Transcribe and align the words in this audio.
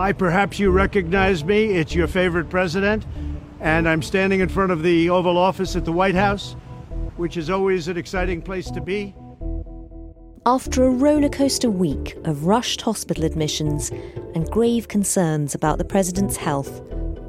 Hi, 0.00 0.12
perhaps 0.12 0.58
you 0.58 0.70
recognize 0.70 1.44
me. 1.44 1.74
It's 1.74 1.94
your 1.94 2.06
favorite 2.06 2.48
president. 2.48 3.04
And 3.60 3.86
I'm 3.86 4.00
standing 4.00 4.40
in 4.40 4.48
front 4.48 4.72
of 4.72 4.82
the 4.82 5.10
Oval 5.10 5.36
Office 5.36 5.76
at 5.76 5.84
the 5.84 5.92
White 5.92 6.14
House, 6.14 6.54
which 7.16 7.36
is 7.36 7.50
always 7.50 7.86
an 7.86 7.98
exciting 7.98 8.40
place 8.40 8.70
to 8.70 8.80
be. 8.80 9.14
After 10.46 10.86
a 10.86 10.90
rollercoaster 10.90 11.70
week 11.70 12.16
of 12.24 12.46
rushed 12.46 12.80
hospital 12.80 13.24
admissions 13.24 13.90
and 14.34 14.50
grave 14.50 14.88
concerns 14.88 15.54
about 15.54 15.76
the 15.76 15.84
president's 15.84 16.38
health, 16.38 16.80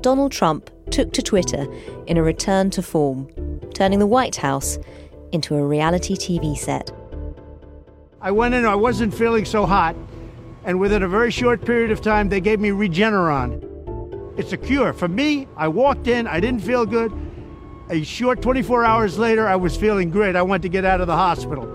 Donald 0.02 0.32
Trump 0.32 0.70
took 0.92 1.14
to 1.14 1.22
Twitter 1.22 1.68
in 2.08 2.18
a 2.18 2.24
return 2.24 2.70
to 2.72 2.82
form, 2.82 3.30
turning 3.74 4.00
the 4.00 4.08
White 4.08 4.36
House 4.36 4.78
into 5.32 5.56
a 5.56 5.66
reality 5.66 6.16
TV 6.16 6.58
set. 6.58 6.92
I 8.22 8.32
went 8.32 8.54
in, 8.54 8.66
I 8.66 8.76
wasn't 8.76 9.14
feeling 9.14 9.46
so 9.46 9.66
hot, 9.66 9.96
and 10.64 10.80
within 10.80 11.02
a 11.04 11.08
very 11.08 11.32
short 11.32 11.66
period 11.66 11.92
of 11.92 12.02
time, 12.02 12.30
they 12.30 12.42
gave 12.42 12.60
me 12.60 12.70
Regeneron. 12.70 13.68
It's 14.38 14.54
a 14.54 14.58
cure. 14.58 14.94
For 14.94 15.08
me, 15.08 15.48
I 15.58 15.68
walked 15.68 16.08
in, 16.08 16.28
I 16.28 16.40
didn't 16.40 16.62
feel 16.62 16.86
good. 16.86 17.12
A 17.90 18.04
short 18.04 18.42
24 18.42 18.86
hours 18.86 19.18
later, 19.18 19.48
I 19.48 19.56
was 19.56 19.76
feeling 19.76 20.12
great. 20.12 20.36
I 20.36 20.42
wanted 20.42 20.62
to 20.64 20.70
get 20.70 20.86
out 20.86 21.02
of 21.02 21.08
the 21.08 21.16
hospital. 21.16 21.68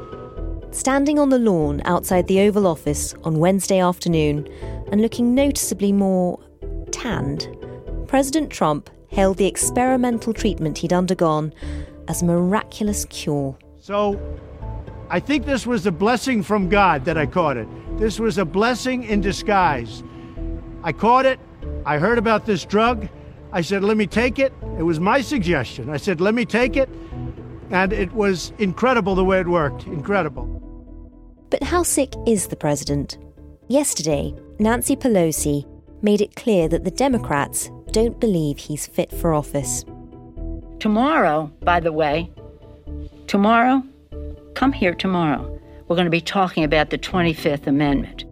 Standing 0.70 1.18
on 1.18 1.30
the 1.30 1.38
lawn 1.38 1.82
outside 1.84 2.26
the 2.26 2.40
Oval 2.40 2.66
Office 2.66 3.14
on 3.24 3.38
Wednesday 3.38 3.80
afternoon 3.80 4.48
and 4.90 5.02
looking 5.02 5.34
noticeably 5.34 5.92
more 5.92 6.38
tanned, 6.90 7.48
President 8.06 8.50
Trump 8.50 8.88
hailed 9.16 9.38
the 9.38 9.46
experimental 9.46 10.34
treatment 10.34 10.76
he'd 10.76 10.92
undergone 10.92 11.50
as 12.06 12.22
miraculous 12.22 13.06
cure. 13.06 13.56
So 13.78 14.20
I 15.08 15.20
think 15.20 15.46
this 15.46 15.66
was 15.66 15.86
a 15.86 15.90
blessing 15.90 16.42
from 16.42 16.68
God 16.68 17.06
that 17.06 17.16
I 17.16 17.24
caught 17.24 17.56
it. 17.56 17.66
This 17.96 18.20
was 18.20 18.36
a 18.36 18.44
blessing 18.44 19.04
in 19.04 19.22
disguise. 19.22 20.02
I 20.82 20.92
caught 20.92 21.24
it. 21.24 21.40
I 21.86 21.96
heard 21.96 22.18
about 22.18 22.44
this 22.44 22.66
drug. 22.66 23.08
I 23.52 23.62
said, 23.62 23.82
let 23.82 23.96
me 23.96 24.06
take 24.06 24.38
it. 24.38 24.52
It 24.78 24.82
was 24.82 25.00
my 25.00 25.22
suggestion. 25.22 25.88
I 25.88 25.96
said, 25.96 26.20
let 26.20 26.34
me 26.34 26.44
take 26.44 26.76
it. 26.76 26.90
And 27.70 27.94
it 27.94 28.12
was 28.12 28.52
incredible 28.58 29.14
the 29.14 29.24
way 29.24 29.40
it 29.40 29.48
worked. 29.48 29.86
Incredible. 29.86 30.44
But 31.48 31.62
how 31.62 31.84
sick 31.84 32.12
is 32.26 32.48
the 32.48 32.56
president? 32.56 33.16
Yesterday, 33.68 34.34
Nancy 34.58 34.94
Pelosi 34.94 35.64
made 36.02 36.20
it 36.20 36.36
clear 36.36 36.68
that 36.68 36.84
the 36.84 36.90
Democrats 36.90 37.70
don't 37.96 38.20
believe 38.20 38.58
he's 38.58 38.86
fit 38.86 39.10
for 39.10 39.32
office. 39.32 39.82
Tomorrow, 40.80 41.50
by 41.62 41.80
the 41.80 41.94
way, 41.94 42.30
tomorrow, 43.26 43.82
come 44.52 44.70
here 44.70 44.92
tomorrow. 44.92 45.58
We're 45.88 45.96
going 45.96 46.04
to 46.04 46.10
be 46.10 46.20
talking 46.20 46.62
about 46.62 46.90
the 46.90 46.98
25th 46.98 47.66
Amendment. 47.66 48.26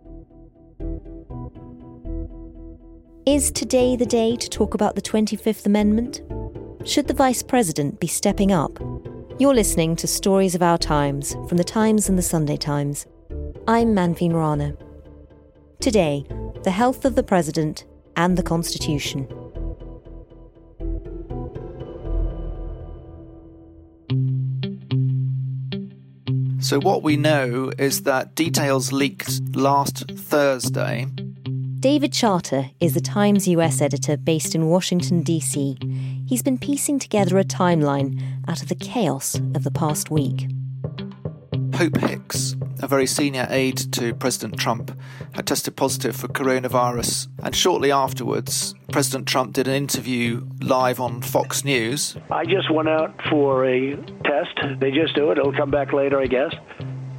Is 3.24 3.50
today 3.50 3.96
the 3.96 4.04
day 4.04 4.36
to 4.36 4.50
talk 4.50 4.74
about 4.74 4.96
the 4.96 5.00
25th 5.00 5.64
Amendment? 5.64 6.20
Should 6.86 7.08
the 7.08 7.14
Vice 7.14 7.42
President 7.42 8.00
be 8.00 8.06
stepping 8.06 8.52
up? 8.52 8.78
You're 9.38 9.54
listening 9.54 9.96
to 9.96 10.06
Stories 10.06 10.54
of 10.54 10.62
Our 10.62 10.76
Times 10.76 11.36
from 11.48 11.56
the 11.56 11.64
Times 11.64 12.10
and 12.10 12.18
the 12.18 12.22
Sunday 12.22 12.58
Times. 12.58 13.06
I'm 13.66 13.94
Manveen 13.94 14.34
Rana. 14.34 14.76
Today, 15.80 16.26
the 16.64 16.70
health 16.70 17.06
of 17.06 17.14
the 17.14 17.22
President 17.22 17.86
and 18.14 18.36
the 18.36 18.42
Constitution. 18.42 19.26
So, 26.64 26.80
what 26.80 27.02
we 27.02 27.18
know 27.18 27.70
is 27.76 28.04
that 28.04 28.34
details 28.34 28.90
leaked 28.90 29.54
last 29.54 30.10
Thursday. 30.10 31.04
David 31.78 32.10
Charter 32.10 32.70
is 32.80 32.94
the 32.94 33.02
Times 33.02 33.46
US 33.46 33.82
editor 33.82 34.16
based 34.16 34.54
in 34.54 34.68
Washington, 34.68 35.20
D.C. 35.20 35.76
He's 36.26 36.42
been 36.42 36.56
piecing 36.56 37.00
together 37.00 37.38
a 37.38 37.44
timeline 37.44 38.18
out 38.48 38.62
of 38.62 38.70
the 38.70 38.74
chaos 38.74 39.34
of 39.34 39.62
the 39.62 39.70
past 39.70 40.10
week. 40.10 40.48
Hope 41.74 41.98
Hicks, 41.98 42.56
a 42.84 42.88
very 42.88 43.06
senior 43.06 43.46
aide 43.50 43.78
to 43.94 44.14
President 44.14 44.58
Trump, 44.58 44.96
had 45.32 45.46
tested 45.46 45.74
positive 45.74 46.14
for 46.14 46.28
coronavirus. 46.28 47.28
And 47.42 47.56
shortly 47.56 47.90
afterwards, 47.90 48.74
President 48.92 49.26
Trump 49.26 49.54
did 49.54 49.66
an 49.66 49.74
interview 49.74 50.46
live 50.60 51.00
on 51.00 51.22
Fox 51.22 51.64
News. 51.64 52.16
I 52.30 52.44
just 52.44 52.70
went 52.70 52.88
out 52.88 53.18
for 53.30 53.66
a 53.66 53.96
test. 53.96 54.80
They 54.80 54.90
just 54.90 55.14
do 55.14 55.30
it. 55.30 55.38
It'll 55.38 55.52
come 55.52 55.70
back 55.70 55.92
later, 55.92 56.20
I 56.20 56.26
guess. 56.26 56.54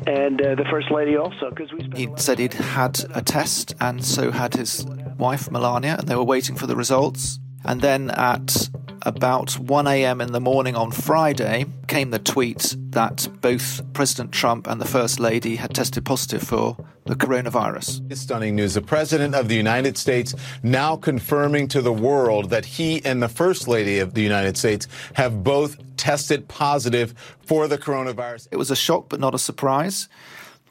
And 0.08 0.40
uh, 0.40 0.54
the 0.54 0.66
First 0.70 0.92
Lady 0.92 1.18
also, 1.18 1.50
because 1.50 1.74
we 1.74 1.90
He 1.96 2.08
said 2.16 2.38
he'd 2.38 2.54
had 2.54 3.04
a 3.16 3.24
test, 3.24 3.74
and 3.82 4.06
so 4.06 4.30
had 4.30 4.54
his 4.54 4.86
wife, 5.18 5.50
Melania, 5.50 5.96
and 5.98 6.08
they 6.08 6.16
were 6.16 6.24
waiting 6.24 6.56
for 6.56 6.68
the 6.68 6.76
results. 6.76 7.40
And 7.64 7.82
then 7.82 8.12
at 8.12 8.70
about 9.06 9.54
1 9.60 9.88
a.m. 9.88 10.20
in 10.20 10.32
the 10.32 10.42
morning 10.42 10.76
on 10.76 10.92
Friday 10.92 11.66
came 11.88 12.10
the 12.10 12.20
tweet 12.20 12.76
that 12.90 13.28
both 13.40 13.82
President 13.94 14.32
Trump 14.32 14.66
and 14.68 14.82
the 14.82 14.88
First 14.88 15.20
Lady 15.20 15.58
had 15.58 15.76
tested 15.76 16.04
positive 16.04 16.42
for 16.42 16.76
the 17.06 17.14
coronavirus. 17.14 18.18
Stunning 18.18 18.56
news. 18.56 18.74
The 18.74 18.82
President 18.82 19.36
of 19.36 19.48
the 19.48 19.56
United 19.56 19.96
States 19.96 20.34
now 20.64 20.96
confirming 20.96 21.68
to 21.68 21.82
the 21.82 21.94
world 21.94 22.50
that 22.50 22.66
he 22.66 23.06
and 23.06 23.22
the 23.22 23.30
First 23.30 23.68
Lady 23.68 24.00
of 24.00 24.16
the 24.16 24.24
United 24.24 24.58
States 24.58 24.88
have 25.14 25.44
both 25.44 25.78
tested 25.98 26.48
positive 26.48 27.14
for 27.44 27.68
the 27.68 27.78
coronavirus. 27.78 28.48
It 28.52 28.58
was 28.58 28.72
a 28.72 28.76
shock, 28.76 29.08
but 29.10 29.20
not 29.20 29.36
a 29.36 29.40
surprise, 29.40 30.10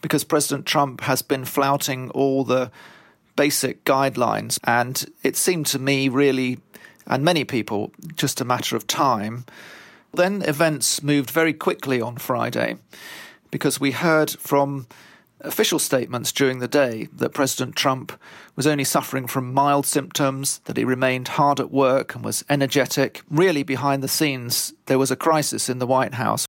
because 0.00 0.24
President 0.24 0.66
Trump 0.66 1.02
has 1.02 1.22
been 1.22 1.44
flouting 1.44 2.10
all 2.10 2.42
the 2.42 2.72
basic 3.36 3.84
guidelines, 3.84 4.58
and 4.64 5.06
it 5.22 5.36
seemed 5.36 5.66
to 5.66 5.78
me 5.78 6.08
really 6.08 6.58
and 7.06 7.24
many 7.24 7.44
people 7.44 7.92
just 8.16 8.40
a 8.40 8.44
matter 8.44 8.76
of 8.76 8.86
time. 8.86 9.44
Then 10.12 10.42
events 10.42 11.02
moved 11.02 11.30
very 11.30 11.52
quickly 11.52 12.00
on 12.00 12.16
Friday 12.16 12.76
because 13.50 13.80
we 13.80 13.90
heard 13.92 14.30
from 14.30 14.86
official 15.40 15.78
statements 15.78 16.32
during 16.32 16.58
the 16.58 16.68
day 16.68 17.08
that 17.12 17.34
President 17.34 17.76
Trump 17.76 18.18
was 18.56 18.66
only 18.66 18.84
suffering 18.84 19.26
from 19.26 19.52
mild 19.52 19.86
symptoms, 19.86 20.60
that 20.64 20.76
he 20.76 20.84
remained 20.84 21.28
hard 21.28 21.60
at 21.60 21.70
work 21.70 22.14
and 22.14 22.24
was 22.24 22.44
energetic. 22.48 23.22
Really, 23.30 23.62
behind 23.62 24.02
the 24.02 24.08
scenes, 24.08 24.72
there 24.86 24.98
was 24.98 25.10
a 25.10 25.16
crisis 25.16 25.68
in 25.68 25.78
the 25.78 25.86
White 25.86 26.14
House. 26.14 26.46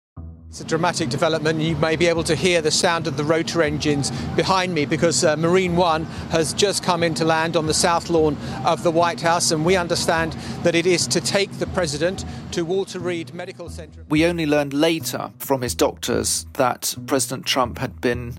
It's 0.56 0.62
a 0.62 0.64
dramatic 0.64 1.10
development. 1.10 1.60
You 1.60 1.76
may 1.76 1.98
be 1.98 2.08
able 2.08 2.24
to 2.24 2.34
hear 2.34 2.62
the 2.62 2.72
sound 2.72 3.08
of 3.08 3.18
the 3.18 3.26
rotor 3.26 3.62
engines 3.62 4.10
behind 4.38 4.74
me 4.74 4.86
because 4.86 5.26
uh, 5.26 5.36
Marine 5.36 5.76
One 5.76 6.06
has 6.32 6.54
just 6.54 6.82
come 6.82 7.04
into 7.04 7.26
land 7.26 7.58
on 7.58 7.66
the 7.66 7.74
south 7.74 8.10
lawn 8.10 8.38
of 8.64 8.82
the 8.82 8.90
White 8.90 9.20
House, 9.20 9.52
and 9.52 9.66
we 9.66 9.76
understand 9.76 10.32
that 10.64 10.74
it 10.74 10.86
is 10.86 11.08
to 11.08 11.20
take 11.20 11.52
the 11.60 11.68
president 11.68 12.24
to 12.52 12.64
Walter 12.64 13.00
Reed 13.00 13.34
Medical 13.34 13.70
Center. 13.70 14.06
We 14.08 14.26
only 14.26 14.46
learned 14.46 14.74
later 14.74 15.34
from 15.40 15.62
his 15.62 15.76
doctors 15.76 16.46
that 16.54 16.96
President 17.06 17.46
Trump 17.46 17.80
had 17.80 18.00
been 18.00 18.38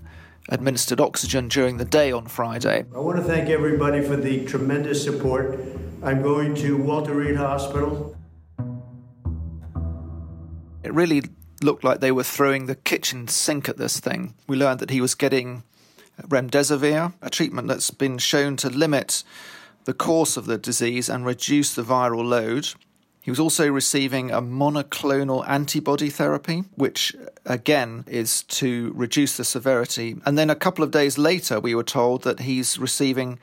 administered 0.49 0.99
oxygen 0.99 1.47
during 1.49 1.77
the 1.77 1.85
day 1.85 2.11
on 2.11 2.25
Friday. 2.25 2.85
I 2.95 2.99
want 2.99 3.17
to 3.17 3.23
thank 3.23 3.47
everybody 3.49 4.01
for 4.01 4.15
the 4.15 4.43
tremendous 4.45 5.03
support. 5.03 5.59
I'm 6.01 6.23
going 6.23 6.55
to 6.55 6.77
Walter 6.77 7.13
Reed 7.13 7.35
Hospital. 7.35 8.17
It 10.83 10.93
really 10.93 11.21
looked 11.61 11.83
like 11.83 11.99
they 11.99 12.11
were 12.11 12.23
throwing 12.23 12.65
the 12.65 12.75
kitchen 12.75 13.27
sink 13.27 13.67
at 13.69 13.77
this 13.77 13.99
thing. 13.99 14.33
We 14.47 14.57
learned 14.57 14.79
that 14.79 14.89
he 14.89 15.01
was 15.01 15.15
getting 15.15 15.63
remdesivir, 16.21 17.13
a 17.21 17.29
treatment 17.29 17.67
that's 17.67 17.91
been 17.91 18.17
shown 18.17 18.55
to 18.57 18.69
limit 18.69 19.23
the 19.85 19.93
course 19.93 20.35
of 20.37 20.45
the 20.45 20.57
disease 20.57 21.09
and 21.09 21.25
reduce 21.25 21.73
the 21.73 21.83
viral 21.83 22.27
load. 22.27 22.69
He 23.21 23.31
was 23.31 23.39
also 23.39 23.69
receiving 23.69 24.31
a 24.31 24.41
monoclonal 24.41 25.47
antibody 25.47 26.09
therapy, 26.09 26.63
which 26.75 27.15
again 27.45 28.05
is 28.07 28.43
to 28.43 28.91
reduce 28.95 29.37
the 29.37 29.43
severity. 29.43 30.15
And 30.25 30.37
then 30.37 30.49
a 30.49 30.55
couple 30.55 30.83
of 30.83 30.91
days 30.91 31.17
later, 31.17 31.59
we 31.59 31.75
were 31.75 31.83
told 31.83 32.23
that 32.23 32.41
he's 32.41 32.79
receiving 32.79 33.39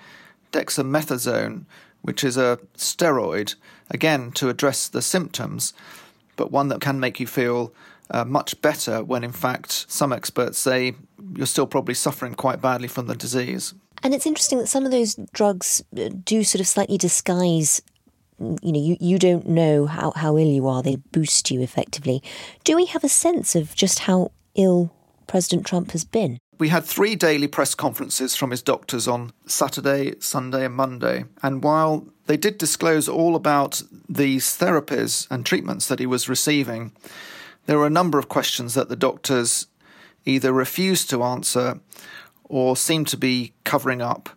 dexamethasone, 0.53 1.65
which 2.03 2.25
is 2.25 2.37
a 2.37 2.59
steroid, 2.77 3.55
again 3.91 4.33
to 4.33 4.49
address 4.49 4.89
the 4.89 5.03
symptoms, 5.03 5.75
but 6.37 6.51
one 6.51 6.69
that 6.69 6.81
can 6.81 6.99
make 6.99 7.21
you 7.21 7.27
feel 7.27 7.73
uh, 8.11 8.25
much 8.25 8.61
better 8.61 9.03
when 9.03 9.25
in 9.25 9.33
fact 9.33 9.87
some 9.89 10.12
experts 10.12 10.59
say 10.59 10.95
you're 11.37 11.47
still 11.47 11.67
probably 11.67 11.95
suffering 11.95 12.35
quite 12.35 12.61
badly 12.61 12.89
from 12.89 13.06
the 13.06 13.15
disease. 13.15 13.75
And 14.03 14.15
it's 14.15 14.27
interesting 14.27 14.59
that 14.59 14.67
some 14.67 14.85
of 14.85 14.91
those 14.91 15.15
drugs 15.33 15.83
uh, 15.97 16.11
do 16.25 16.45
sort 16.45 16.61
of 16.61 16.67
slightly 16.67 16.99
disguise 16.99 17.81
you 18.39 18.73
know, 18.73 18.81
you, 18.81 18.97
you 19.01 19.19
don't 19.19 19.47
know 19.47 19.87
how, 19.87 20.11
how 20.12 20.37
ill 20.37 20.49
you 20.49 20.67
are. 20.67 20.83
They 20.83 20.97
boost 20.97 21.51
you 21.51 21.61
effectively. 21.61 22.23
Do 22.65 22.77
we 22.77 22.87
have 22.87 23.05
a 23.05 23.09
sense 23.09 23.55
of 23.55 23.75
just 23.75 24.01
how 24.01 24.33
ill 24.55 24.93
President 25.27 25.67
Trump 25.67 25.93
has 25.93 26.05
been? 26.05 26.39
We 26.59 26.69
had 26.69 26.85
three 26.85 27.17
daily 27.17 27.49
press 27.49 27.75
conferences 27.75 28.37
from 28.37 28.51
his 28.51 28.62
doctors 28.62 29.09
on 29.09 29.33
Saturday, 29.47 30.15
Sunday, 30.21 30.65
and 30.65 30.75
Monday. 30.75 31.25
And 31.43 31.62
while 31.62 32.06
they 32.27 32.37
did 32.37 32.59
disclose 32.59 33.09
all 33.09 33.35
about 33.35 33.83
these 34.09 34.47
therapies 34.47 35.27
and 35.31 35.45
treatments 35.45 35.89
that 35.89 35.99
he 35.99 36.06
was 36.06 36.29
receiving, 36.29 36.93
there 37.67 37.79
were 37.79 37.87
a 37.87 37.91
number 37.91 38.19
of 38.19 38.29
questions 38.29 38.75
that 38.75 38.89
the 38.89 38.97
doctors 38.97 39.67
either 40.25 40.53
refused 40.53 41.11
to 41.11 41.23
answer 41.23 41.81
or 42.45 42.77
seemed 42.77 43.09
to 43.09 43.17
be 43.17 43.53
covering 43.65 44.03
up. 44.03 44.29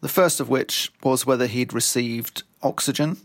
The 0.00 0.08
first 0.08 0.40
of 0.40 0.48
which 0.48 0.92
was 1.02 1.26
whether 1.26 1.46
he'd 1.46 1.72
received 1.72 2.42
oxygen. 2.62 3.18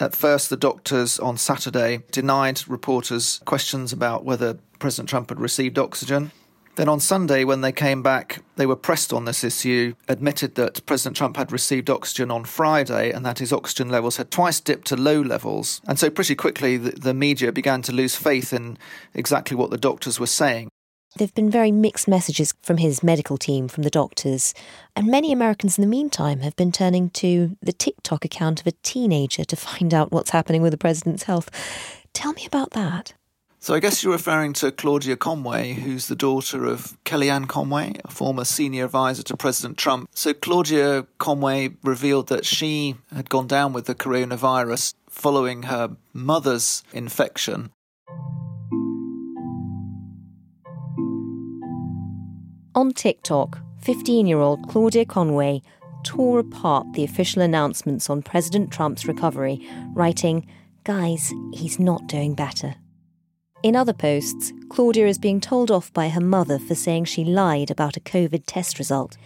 At 0.00 0.14
first, 0.14 0.50
the 0.50 0.56
doctors 0.56 1.18
on 1.18 1.36
Saturday 1.36 2.02
denied 2.10 2.66
reporters 2.66 3.40
questions 3.44 3.92
about 3.92 4.24
whether 4.24 4.58
President 4.78 5.08
Trump 5.08 5.28
had 5.28 5.40
received 5.40 5.78
oxygen. 5.78 6.32
Then 6.76 6.88
on 6.88 7.00
Sunday, 7.00 7.44
when 7.44 7.60
they 7.60 7.72
came 7.72 8.02
back, 8.02 8.42
they 8.56 8.66
were 8.66 8.76
pressed 8.76 9.12
on 9.12 9.24
this 9.24 9.44
issue, 9.44 9.94
admitted 10.08 10.54
that 10.54 10.84
President 10.86 11.16
Trump 11.16 11.36
had 11.36 11.52
received 11.52 11.90
oxygen 11.90 12.30
on 12.30 12.44
Friday 12.44 13.10
and 13.10 13.26
that 13.26 13.40
his 13.40 13.52
oxygen 13.52 13.88
levels 13.88 14.16
had 14.16 14.30
twice 14.30 14.60
dipped 14.60 14.86
to 14.88 14.96
low 14.96 15.20
levels. 15.20 15.80
And 15.86 15.98
so, 15.98 16.10
pretty 16.10 16.34
quickly, 16.34 16.76
the, 16.76 16.92
the 16.92 17.14
media 17.14 17.52
began 17.52 17.82
to 17.82 17.92
lose 17.92 18.14
faith 18.14 18.52
in 18.52 18.78
exactly 19.14 19.56
what 19.56 19.70
the 19.70 19.78
doctors 19.78 20.20
were 20.20 20.26
saying. 20.26 20.70
There 21.16 21.26
have 21.26 21.34
been 21.34 21.50
very 21.50 21.72
mixed 21.72 22.06
messages 22.06 22.54
from 22.62 22.76
his 22.76 23.02
medical 23.02 23.36
team, 23.36 23.66
from 23.66 23.82
the 23.82 23.90
doctors, 23.90 24.54
and 24.94 25.08
many 25.08 25.32
Americans 25.32 25.76
in 25.76 25.82
the 25.82 25.88
meantime 25.88 26.40
have 26.40 26.54
been 26.54 26.70
turning 26.70 27.10
to 27.10 27.56
the 27.60 27.72
TikTok 27.72 28.24
account 28.24 28.60
of 28.60 28.68
a 28.68 28.76
teenager 28.84 29.44
to 29.44 29.56
find 29.56 29.92
out 29.92 30.12
what's 30.12 30.30
happening 30.30 30.62
with 30.62 30.70
the 30.70 30.78
president's 30.78 31.24
health. 31.24 31.50
Tell 32.12 32.32
me 32.32 32.46
about 32.46 32.70
that. 32.70 33.14
So 33.62 33.74
I 33.74 33.80
guess 33.80 34.02
you're 34.02 34.14
referring 34.14 34.54
to 34.54 34.72
Claudia 34.72 35.18
Conway, 35.18 35.74
who's 35.74 36.08
the 36.08 36.16
daughter 36.16 36.64
of 36.64 36.96
Kellyanne 37.04 37.46
Conway, 37.46 37.92
a 38.02 38.10
former 38.10 38.46
senior 38.46 38.86
advisor 38.86 39.22
to 39.24 39.36
President 39.36 39.76
Trump. 39.76 40.08
So 40.14 40.32
Claudia 40.32 41.06
Conway 41.18 41.76
revealed 41.84 42.28
that 42.28 42.46
she 42.46 42.94
had 43.14 43.28
gone 43.28 43.46
down 43.46 43.74
with 43.74 43.84
the 43.84 43.94
coronavirus 43.94 44.94
following 45.10 45.64
her 45.64 45.94
mother's 46.14 46.82
infection. 46.94 47.70
On 52.74 52.92
TikTok, 52.94 53.58
15 53.82 54.26
year 54.26 54.38
old 54.38 54.66
Claudia 54.70 55.04
Conway 55.04 55.60
tore 56.02 56.38
apart 56.38 56.86
the 56.94 57.04
official 57.04 57.42
announcements 57.42 58.08
on 58.08 58.22
President 58.22 58.72
Trump's 58.72 59.04
recovery, 59.04 59.68
writing, 59.92 60.46
Guys, 60.84 61.30
he's 61.52 61.78
not 61.78 62.06
doing 62.06 62.34
better. 62.34 62.74
In 63.62 63.76
other 63.76 63.92
posts, 63.92 64.52
Claudia 64.70 65.06
is 65.06 65.18
being 65.18 65.40
told 65.40 65.70
off 65.70 65.92
by 65.92 66.08
her 66.08 66.20
mother 66.20 66.58
for 66.58 66.74
saying 66.74 67.04
she 67.04 67.24
lied 67.24 67.70
about 67.70 67.96
a 67.96 68.00
COVID 68.00 68.44
test 68.46 68.78
result. 68.78 69.16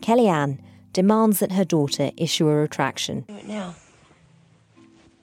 Kellyanne 0.00 0.58
demands 0.92 1.38
that 1.38 1.52
her 1.52 1.64
daughter 1.64 2.10
issue 2.16 2.48
a 2.48 2.54
retraction. 2.54 3.20
Do 3.28 3.36
it 3.36 3.46
now. 3.46 3.74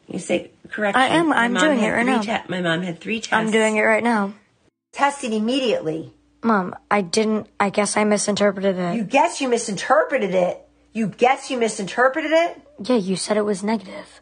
You 0.08 0.20
say 0.20 0.52
correct. 0.70 0.98
I 0.98 1.08
am. 1.08 1.32
I'm 1.34 1.54
doing 1.54 1.80
it 1.80 1.90
right 1.90 2.06
now. 2.06 2.22
Te- 2.22 2.48
my 2.48 2.62
mom 2.62 2.82
had 2.82 3.00
three 3.00 3.20
tests. 3.20 3.34
I'm 3.34 3.52
doing 3.52 3.76
it 3.78 3.82
right 3.82 4.04
now. 4.04 4.34
Tested 4.94 5.34
immediately. 5.34 6.14
Mom, 6.44 6.76
I 6.90 7.02
didn't. 7.02 7.48
I 7.60 7.70
guess 7.70 7.96
I 7.98 8.04
misinterpreted 8.04 8.78
it. 8.78 8.96
You 8.96 9.04
guess 9.04 9.40
you 9.42 9.48
misinterpreted 9.48 10.34
it. 10.34 10.68
You 10.94 11.08
guess 11.08 11.50
you 11.50 11.58
misinterpreted 11.58 12.32
it. 12.32 12.62
Yeah, 12.84 12.98
you 12.98 13.16
said 13.16 13.38
it 13.38 13.46
was 13.46 13.64
negative. 13.64 14.22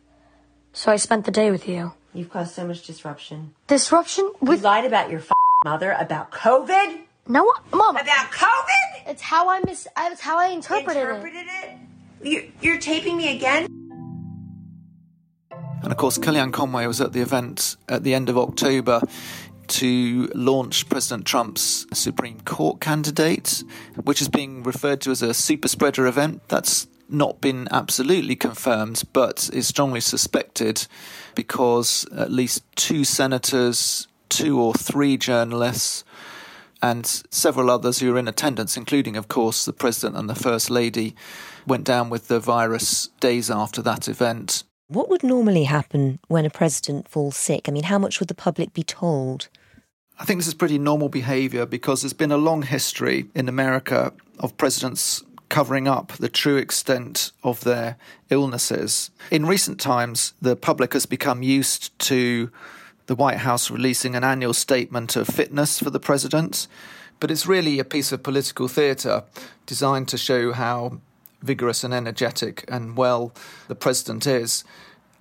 So 0.73 0.91
I 0.91 0.97
spent 0.97 1.25
the 1.25 1.31
day 1.31 1.49
with 1.49 1.67
you. 1.67 1.93
You've 2.13 2.29
caused 2.29 2.53
so 2.53 2.65
much 2.65 2.85
disruption. 2.85 3.53
Disruption 3.67 4.31
with 4.41 4.59
you 4.59 4.65
lied 4.65 4.85
about 4.85 5.09
your 5.09 5.21
mother 5.63 5.95
about 5.99 6.31
COVID. 6.31 7.01
No, 7.27 7.53
Mom. 7.71 7.95
About 7.95 8.31
COVID. 8.31 9.07
It's 9.07 9.21
how 9.21 9.49
I 9.49 9.61
mis. 9.63 9.87
It's 9.97 10.21
how 10.21 10.39
I 10.39 10.47
interpreted, 10.47 11.03
interpreted 11.03 11.45
it. 11.47 11.69
it. 11.69 11.77
You're, 12.27 12.43
you're 12.61 12.79
taping 12.79 13.17
me 13.17 13.35
again. 13.35 13.67
And 15.81 15.91
of 15.91 15.97
course, 15.97 16.17
Kellyanne 16.17 16.51
Conway 16.51 16.87
was 16.87 16.99
at 16.99 17.13
the 17.13 17.21
event 17.21 17.77
at 17.87 18.03
the 18.03 18.13
end 18.13 18.29
of 18.29 18.37
October 18.37 19.01
to 19.67 20.29
launch 20.33 20.89
President 20.89 21.25
Trump's 21.25 21.85
Supreme 21.93 22.41
Court 22.41 22.81
candidate, 22.81 23.63
which 24.03 24.21
is 24.21 24.27
being 24.27 24.63
referred 24.63 24.99
to 25.01 25.11
as 25.11 25.21
a 25.21 25.33
super 25.33 25.67
spreader 25.67 26.07
event. 26.07 26.41
That's 26.47 26.87
not 27.07 27.39
been 27.39 27.67
absolutely 27.71 28.35
confirmed, 28.35 29.03
but 29.13 29.49
is 29.53 29.67
strongly 29.67 30.01
suspected 30.01 30.87
because 31.35 32.05
at 32.15 32.31
least 32.31 32.63
two 32.75 33.03
senators, 33.03 34.07
two 34.29 34.59
or 34.59 34.73
three 34.73 35.17
journalists, 35.17 36.03
and 36.81 37.05
several 37.29 37.69
others 37.69 37.99
who 37.99 38.11
were 38.11 38.19
in 38.19 38.27
attendance, 38.27 38.77
including, 38.77 39.17
of 39.17 39.27
course, 39.27 39.65
the 39.65 39.73
President 39.73 40.15
and 40.15 40.29
the 40.29 40.35
First 40.35 40.69
Lady, 40.69 41.15
went 41.67 41.83
down 41.83 42.09
with 42.09 42.27
the 42.27 42.39
virus 42.39 43.07
days 43.19 43.51
after 43.51 43.81
that 43.81 44.07
event. 44.07 44.63
What 44.87 45.09
would 45.09 45.23
normally 45.23 45.65
happen 45.65 46.19
when 46.29 46.45
a 46.45 46.49
president 46.49 47.07
falls 47.07 47.35
sick? 47.35 47.67
I 47.67 47.71
mean, 47.71 47.83
how 47.83 47.99
much 47.99 48.19
would 48.19 48.29
the 48.29 48.35
public 48.35 48.73
be 48.73 48.83
told? 48.83 49.49
I 50.17 50.25
think 50.25 50.39
this 50.39 50.47
is 50.47 50.53
pretty 50.53 50.79
normal 50.79 51.09
behaviour 51.09 51.65
because 51.65 52.01
there's 52.01 52.13
been 52.13 52.31
a 52.31 52.37
long 52.37 52.63
history 52.63 53.27
in 53.35 53.47
America 53.47 54.11
of 54.39 54.57
presidents 54.57 55.23
covering 55.49 55.87
up 55.87 56.13
the 56.13 56.29
true 56.29 56.57
extent 56.57 57.31
of 57.43 57.61
their 57.61 57.97
illnesses. 58.29 59.11
In 59.31 59.45
recent 59.45 59.79
times, 59.79 60.33
the 60.41 60.55
public 60.55 60.93
has 60.93 61.05
become 61.05 61.43
used 61.43 61.97
to 61.99 62.51
the 63.07 63.15
White 63.15 63.39
House 63.39 63.71
releasing 63.71 64.15
an 64.15 64.23
annual 64.23 64.53
statement 64.53 65.15
of 65.15 65.27
fitness 65.27 65.79
for 65.79 65.89
the 65.89 65.99
president, 65.99 66.67
but 67.19 67.31
it's 67.31 67.47
really 67.47 67.79
a 67.79 67.83
piece 67.83 68.11
of 68.11 68.21
political 68.21 68.67
theatre 68.67 69.23
designed 69.65 70.07
to 70.09 70.17
show 70.17 70.53
how 70.53 71.01
vigorous 71.41 71.83
and 71.83 71.93
energetic 71.93 72.63
and 72.67 72.95
well 72.95 73.33
the 73.67 73.75
president 73.75 74.27
is. 74.27 74.63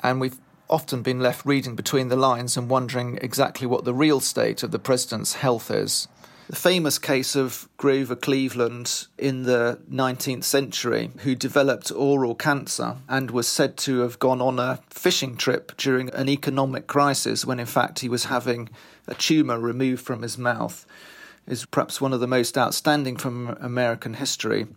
And 0.02 0.20
we've 0.20 0.38
often 0.68 1.02
been 1.02 1.20
left 1.20 1.46
reading 1.46 1.74
between 1.74 2.08
the 2.08 2.16
lines 2.16 2.56
and 2.56 2.68
wondering 2.68 3.18
exactly 3.22 3.66
what 3.66 3.84
the 3.84 3.94
real 3.94 4.20
state 4.20 4.62
of 4.62 4.70
the 4.70 4.78
president's 4.78 5.34
health 5.34 5.70
is. 5.70 6.08
The 6.48 6.56
famous 6.56 6.98
case 6.98 7.36
of 7.36 7.68
Grover 7.76 8.16
Cleveland 8.16 9.06
in 9.18 9.42
the 9.42 9.80
19th 9.92 10.44
century, 10.44 11.10
who 11.18 11.34
developed 11.34 11.92
oral 11.92 12.34
cancer 12.34 12.96
and 13.06 13.30
was 13.30 13.46
said 13.46 13.76
to 13.78 13.98
have 13.98 14.18
gone 14.18 14.40
on 14.40 14.58
a 14.58 14.80
fishing 14.88 15.36
trip 15.36 15.76
during 15.76 16.08
an 16.14 16.26
economic 16.26 16.86
crisis 16.86 17.44
when 17.44 17.60
in 17.60 17.66
fact 17.66 17.98
he 17.98 18.08
was 18.08 18.24
having 18.24 18.70
a 19.06 19.14
tumour 19.14 19.58
removed 19.58 20.02
from 20.02 20.22
his 20.22 20.38
mouth, 20.38 20.86
is 21.46 21.66
perhaps 21.66 22.00
one 22.00 22.14
of 22.14 22.20
the 22.20 22.26
most 22.26 22.56
outstanding 22.56 23.18
from 23.18 23.48
American 23.60 24.14
history. 24.14 24.68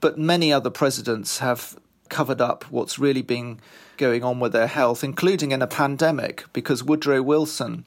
But 0.00 0.18
many 0.18 0.52
other 0.52 0.70
presidents 0.70 1.38
have 1.38 1.76
covered 2.08 2.40
up 2.40 2.62
what's 2.70 2.96
really 2.96 3.22
been 3.22 3.58
going 3.96 4.22
on 4.22 4.38
with 4.38 4.52
their 4.52 4.68
health, 4.68 5.02
including 5.02 5.50
in 5.50 5.62
a 5.62 5.66
pandemic, 5.66 6.44
because 6.52 6.84
Woodrow 6.84 7.22
Wilson, 7.22 7.86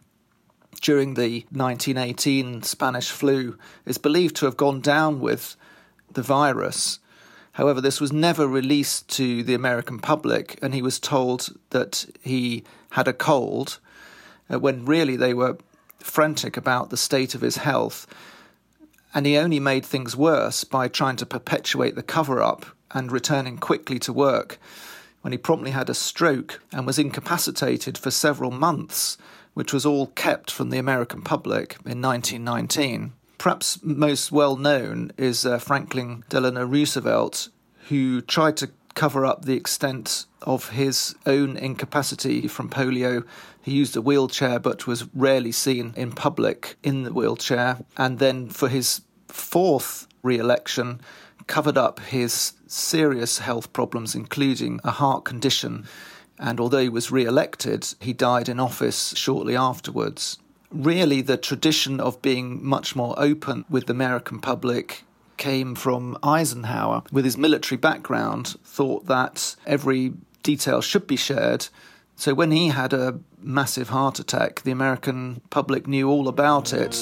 during 0.82 1.14
the 1.14 1.46
1918 1.52 2.64
Spanish 2.64 3.10
flu, 3.10 3.58
is 3.86 3.98
believed 3.98 4.36
to 4.38 4.46
have 4.46 4.58
gone 4.58 4.82
down 4.82 5.20
with 5.20 5.56
the 6.12 6.22
virus. 6.22 7.00
However, 7.54 7.82
this 7.82 8.02
was 8.02 8.12
never 8.12 8.48
released 8.48 9.08
to 9.10 9.44
the 9.44 9.54
American 9.54 10.00
public, 10.00 10.58
and 10.62 10.74
he 10.74 10.82
was 10.82 11.00
told 11.00 11.56
that 11.70 12.06
he 12.22 12.64
had 12.92 13.08
a 13.08 13.14
cold, 13.14 13.80
uh, 14.52 14.60
when 14.60 14.86
really 14.86 15.16
they 15.16 15.34
were 15.34 15.58
frantic 16.00 16.58
about 16.58 16.90
the 16.90 16.98
state 16.98 17.36
of 17.36 17.42
his 17.42 17.58
health. 17.58 18.08
And 19.14 19.26
he 19.26 19.38
only 19.38 19.60
made 19.60 19.86
things 19.86 20.16
worse 20.16 20.64
by 20.64 20.88
trying 20.88 21.18
to 21.18 21.26
perpetuate 21.26 21.96
the 21.96 22.04
cover 22.04 22.42
up 22.42 22.66
and 22.92 23.12
returning 23.12 23.58
quickly 23.58 24.00
to 24.00 24.14
work 24.14 24.60
when 25.22 25.32
he 25.32 25.38
promptly 25.38 25.72
had 25.72 25.90
a 25.90 25.94
stroke 25.94 26.62
and 26.72 26.86
was 26.86 27.00
incapacitated 27.00 27.98
for 27.98 28.12
several 28.12 28.52
months 28.52 29.18
which 29.54 29.74
was 29.74 29.86
all 29.86 30.08
kept 30.08 30.52
from 30.52 30.70
the 30.70 30.78
American 30.78 31.22
public 31.22 31.74
in 31.86 32.02
1919. 32.02 33.14
Perhaps 33.38 33.80
most 33.84 34.32
well 34.32 34.56
known 34.56 35.12
is 35.18 35.46
uh, 35.46 35.60
Franklin 35.60 36.24
Delano 36.30 36.66
Roosevelt, 36.66 37.50
who 37.90 38.22
tried 38.22 38.58
to 38.58 38.70
cover 38.96 39.26
up 39.26 39.44
the 39.46 39.56
extent 39.56 40.26
of 40.42 40.70
his 40.70 41.16
own 41.26 41.58
incapacity 41.58 42.48
from 42.48 42.70
polio. 42.70 43.26
He 43.62 43.72
used 43.72 43.96
a 43.96 44.02
wheelchair 44.02 44.60
but 44.60 44.88
was 44.88 45.08
rarely 45.14 45.52
seen 45.52 45.94
in 45.96 46.12
public 46.12 46.76
in 46.84 47.04
the 47.04 47.14
wheelchair. 47.14 47.80
And 47.98 48.20
then 48.20 48.50
for 48.50 48.70
his 48.70 49.02
fourth 49.28 50.08
re 50.22 50.38
election, 50.38 51.02
covered 51.48 51.78
up 51.78 52.00
his 52.00 52.54
serious 52.68 53.40
health 53.40 53.74
problems, 53.74 54.16
including 54.16 54.80
a 54.84 54.92
heart 54.92 55.26
condition. 55.26 55.86
And 56.40 56.60
although 56.60 56.80
he 56.80 56.90
was 56.90 57.12
re 57.12 57.26
elected, 57.26 57.94
he 58.00 58.14
died 58.14 58.50
in 58.50 58.60
office 58.60 59.14
shortly 59.16 59.56
afterwards. 59.56 60.38
Really, 60.72 61.22
the 61.22 61.38
tradition 61.38 62.00
of 62.00 62.22
being 62.22 62.66
much 62.66 62.96
more 62.96 63.14
open 63.18 63.66
with 63.70 63.86
the 63.86 63.94
American 63.94 64.40
public 64.40 65.04
came 65.38 65.76
from 65.76 66.18
Eisenhower, 66.24 67.04
with 67.12 67.26
his 67.26 67.38
military 67.38 67.78
background, 67.78 68.56
thought 68.64 69.06
that 69.06 69.56
every 69.66 70.14
detail 70.42 70.82
should 70.82 71.06
be 71.08 71.16
shared. 71.16 71.68
So 72.16 72.34
when 72.34 72.52
he 72.52 72.70
had 72.70 72.94
a 72.94 73.20
massive 73.42 73.90
heart 73.90 74.20
attack, 74.20 74.62
the 74.62 74.72
American 74.72 75.42
public 75.50 75.88
knew 75.88 76.10
all 76.10 76.28
about 76.28 76.74
it. 76.74 76.94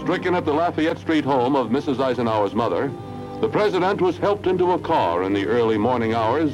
Stricken 0.00 0.34
at 0.34 0.44
the 0.44 0.52
Lafayette 0.52 0.98
Street 0.98 1.24
home 1.24 1.54
of 1.54 1.68
Mrs. 1.68 2.00
Eisenhower's 2.00 2.54
mother, 2.54 2.92
the 3.40 3.48
president 3.48 4.00
was 4.00 4.18
helped 4.18 4.46
into 4.46 4.72
a 4.72 4.78
car 4.78 5.22
in 5.22 5.32
the 5.32 5.46
early 5.46 5.78
morning 5.78 6.14
hours, 6.14 6.52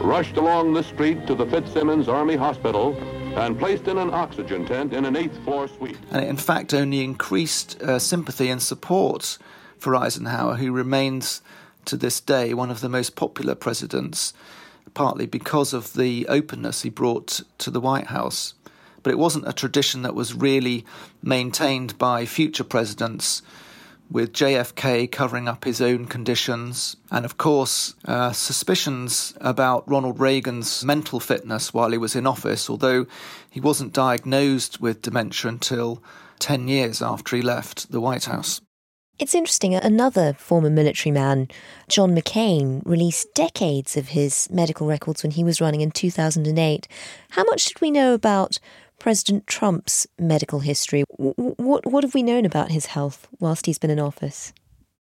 rushed 0.00 0.36
along 0.36 0.72
the 0.72 0.82
street 0.82 1.26
to 1.26 1.34
the 1.34 1.46
Fitzsimons 1.46 2.08
Army 2.08 2.36
Hospital, 2.36 2.96
and 3.36 3.58
placed 3.58 3.86
in 3.86 3.98
an 3.98 4.10
oxygen 4.10 4.66
tent 4.66 4.92
in 4.92 5.04
an 5.04 5.16
eighth 5.16 5.38
floor 5.44 5.68
suite. 5.68 5.98
And 6.10 6.24
it, 6.24 6.28
in 6.28 6.36
fact, 6.36 6.74
only 6.74 7.04
increased 7.04 7.80
uh, 7.80 7.98
sympathy 7.98 8.48
and 8.48 8.60
support 8.60 9.38
for 9.78 9.94
Eisenhower, 9.94 10.56
who 10.56 10.72
remains 10.72 11.42
to 11.84 11.96
this 11.96 12.20
day 12.20 12.54
one 12.54 12.70
of 12.70 12.80
the 12.80 12.88
most 12.88 13.14
popular 13.14 13.54
presidents, 13.54 14.32
partly 14.94 15.26
because 15.26 15.72
of 15.72 15.94
the 15.94 16.26
openness 16.28 16.82
he 16.82 16.90
brought 16.90 17.40
to 17.58 17.70
the 17.70 17.80
White 17.80 18.08
House. 18.08 18.54
But 19.02 19.12
it 19.12 19.18
wasn't 19.18 19.48
a 19.48 19.52
tradition 19.52 20.02
that 20.02 20.14
was 20.14 20.34
really 20.34 20.84
maintained 21.22 21.96
by 21.98 22.26
future 22.26 22.64
presidents 22.64 23.42
with 24.10 24.32
JFK 24.32 25.10
covering 25.10 25.48
up 25.48 25.64
his 25.64 25.80
own 25.80 26.06
conditions, 26.06 26.96
and 27.10 27.24
of 27.24 27.38
course, 27.38 27.94
uh, 28.04 28.32
suspicions 28.32 29.34
about 29.40 29.88
Ronald 29.88 30.18
Reagan's 30.18 30.84
mental 30.84 31.20
fitness 31.20 31.72
while 31.72 31.90
he 31.90 31.98
was 31.98 32.16
in 32.16 32.26
office, 32.26 32.68
although 32.68 33.06
he 33.48 33.60
wasn't 33.60 33.92
diagnosed 33.92 34.80
with 34.80 35.02
dementia 35.02 35.48
until 35.50 36.02
10 36.40 36.68
years 36.68 37.00
after 37.00 37.36
he 37.36 37.42
left 37.42 37.92
the 37.92 38.00
White 38.00 38.24
House. 38.24 38.60
It's 39.20 39.34
interesting, 39.34 39.74
another 39.74 40.32
former 40.32 40.70
military 40.70 41.12
man, 41.12 41.48
John 41.88 42.16
McCain, 42.16 42.80
released 42.86 43.34
decades 43.34 43.94
of 43.98 44.08
his 44.08 44.48
medical 44.50 44.86
records 44.86 45.22
when 45.22 45.32
he 45.32 45.44
was 45.44 45.60
running 45.60 45.82
in 45.82 45.90
2008. 45.90 46.88
How 47.32 47.44
much 47.44 47.66
did 47.66 47.82
we 47.82 47.90
know 47.90 48.14
about 48.14 48.58
President 49.00 49.46
Trump's 49.48 50.06
medical 50.18 50.60
history. 50.60 51.04
What, 51.16 51.86
what 51.86 52.04
have 52.04 52.14
we 52.14 52.22
known 52.22 52.44
about 52.44 52.70
his 52.70 52.86
health 52.86 53.26
whilst 53.40 53.66
he's 53.66 53.78
been 53.78 53.90
in 53.90 53.98
office? 53.98 54.52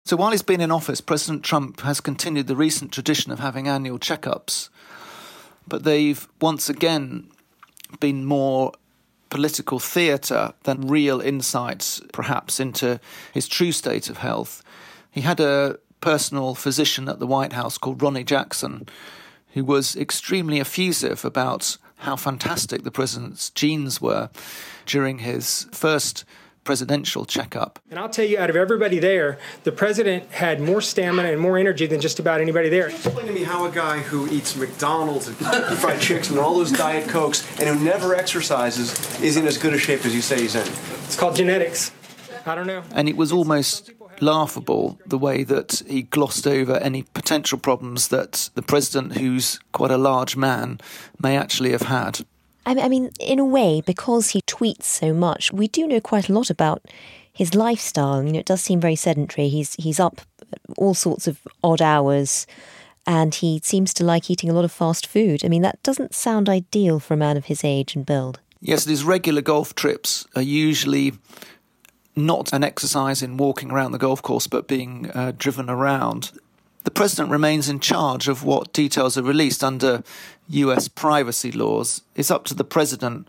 So, 0.05 0.17
while 0.17 0.33
he's 0.33 0.43
been 0.43 0.61
in 0.61 0.71
office, 0.71 1.01
President 1.01 1.43
Trump 1.43 1.81
has 1.81 2.01
continued 2.03 2.47
the 2.47 2.57
recent 2.57 2.93
tradition 2.93 3.33
of 3.33 3.39
having 3.39 3.67
annual 3.67 3.99
checkups, 3.99 4.69
but 5.67 5.85
they've 5.85 6.29
once 6.43 6.69
again 6.69 7.31
been 8.01 8.27
more 8.27 8.73
political 9.31 9.79
theatre 9.79 10.53
than 10.65 10.89
real 10.89 11.21
insights, 11.21 12.03
perhaps, 12.13 12.61
into 12.61 13.01
his 13.33 13.49
true 13.49 13.73
state 13.73 14.11
of 14.11 14.19
health. 14.19 14.63
He 15.11 15.23
had 15.23 15.41
a 15.41 15.79
personal 16.01 16.55
physician 16.55 17.09
at 17.09 17.19
the 17.19 17.27
White 17.27 17.55
House 17.55 17.79
called 17.79 18.03
Ronnie 18.03 18.25
Jackson, 18.25 18.87
who 19.55 19.65
was 19.65 19.97
extremely 19.97 20.61
effusive 20.61 21.25
about 21.25 21.79
how 22.05 22.17
fantastic 22.17 22.83
the 22.83 22.91
president's 22.91 23.51
genes 23.51 24.01
were 24.01 24.31
during 24.87 25.19
his 25.21 25.67
first 25.73 26.25
presidential 26.65 27.25
checkup. 27.25 27.79
And 27.91 27.99
I'll 27.99 28.09
tell 28.09 28.25
you, 28.25 28.39
out 28.39 28.49
of 28.51 28.57
everybody 28.57 28.99
there, 28.99 29.39
the 29.65 29.73
president 29.73 30.31
had 30.31 30.61
more 30.61 30.81
stamina 30.81 31.31
and 31.31 31.41
more 31.41 31.59
energy 31.59 31.87
than 31.87 32.01
just 32.01 32.19
about 32.19 32.41
anybody 32.41 32.69
there. 32.69 32.89
Explain 32.89 33.27
to 33.27 33.33
me 33.33 33.43
how 33.43 33.67
a 33.67 33.71
guy 33.71 33.99
who 33.99 34.29
eats 34.31 34.57
McDonald's 34.57 35.29
and 35.29 35.37
fried 35.79 36.01
chicken 36.01 36.33
and 36.33 36.39
all 36.39 36.55
those 36.55 36.73
Diet 36.73 37.09
Cokes 37.09 37.47
and 37.61 37.69
who 37.69 37.85
never 37.85 38.15
exercises 38.15 39.21
is 39.21 39.37
in 39.37 39.47
as 39.47 39.59
good 39.59 39.75
a 39.75 39.79
shape 39.79 40.05
as 40.05 40.15
you 40.15 40.23
say 40.23 40.41
he's 40.41 40.55
in. 40.55 40.67
It's 41.05 41.17
called 41.17 41.37
genetics. 41.37 41.93
I 42.47 42.55
don't 42.55 42.67
know. 42.67 42.83
And 42.93 43.09
it 43.09 43.17
was 43.17 43.33
almost 43.33 43.91
laughable 44.21 44.99
the 45.07 45.19
way 45.19 45.45
that 45.45 45.83
he 45.89 46.03
glossed 46.03 46.47
over 46.47 46.77
any 46.77 47.03
potential 47.15 47.59
problems 47.59 48.09
that 48.09 48.51
the 48.55 48.63
president, 48.63 49.17
who's 49.17 49.59
quite 49.73 49.91
a 49.91 49.99
large 49.99 50.37
man, 50.37 50.81
may 51.21 51.37
actually 51.37 51.73
have 51.73 51.83
had. 51.83 52.21
I 52.67 52.89
mean, 52.89 53.11
in 53.21 53.39
a 53.39 53.45
way, 53.45 53.83
because 53.85 54.31
he 54.31 54.41
tweets 54.43 54.85
so 54.85 55.13
much, 55.13 55.53
we 55.53 55.69
do 55.69 55.87
know 55.87 56.01
quite 56.01 56.31
a 56.31 56.33
lot 56.33 56.49
about 56.49 56.83
his 57.31 57.55
lifestyle. 57.55 58.23
You 58.23 58.33
know, 58.33 58.39
it 58.39 58.47
does 58.47 58.63
seem 58.63 58.81
very 58.81 58.97
sedentary. 58.97 59.49
He's 59.49 59.75
he's 59.75 60.01
up 60.01 60.23
all 60.79 60.95
sorts 60.95 61.27
of 61.27 61.41
odd 61.63 61.83
hours, 61.83 62.47
and 63.07 63.35
he 63.35 63.61
seems 63.63 63.93
to 63.95 64.05
like 64.05 64.31
eating 64.31 64.49
a 64.49 64.55
lot 64.55 64.65
of 64.65 64.73
fast 64.73 65.07
food. 65.07 65.45
I 65.45 65.49
mean, 65.49 65.63
that 65.63 65.83
doesn't 65.83 66.15
sound 66.15 66.49
ideal 66.49 67.01
for 67.01 67.15
a 67.15 67.19
man 67.19 67.37
of 67.37 67.47
his 67.47 67.65
age 67.65 67.95
and 67.95 68.07
build. 68.07 68.41
Yes, 68.61 68.87
his 68.87 69.05
regular 69.05 69.43
golf 69.43 69.75
trips 69.75 70.27
are 70.35 70.43
usually 70.43 71.13
not 72.17 72.53
an 72.53 72.63
exercise 72.63 73.23
in 73.23 73.37
walking 73.37 73.71
around 73.71 73.93
the 73.93 73.99
golf 73.99 74.23
course, 74.23 74.47
but 74.47 74.69
being 74.69 75.11
uh, 75.11 75.33
driven 75.37 75.69
around. 75.69 76.33
The 76.85 76.91
president 76.91 77.31
remains 77.31 77.69
in 77.69 77.81
charge 77.81 78.29
of 78.29 78.45
what 78.45 78.73
details 78.73 79.17
are 79.17 79.23
released 79.23 79.65
under 79.65 80.03
US 80.49 80.89
privacy 80.89 81.51
laws. 81.51 82.03
It's 82.15 82.31
up 82.31 82.45
to 82.45 82.55
the 82.55 82.65
president 82.65 83.27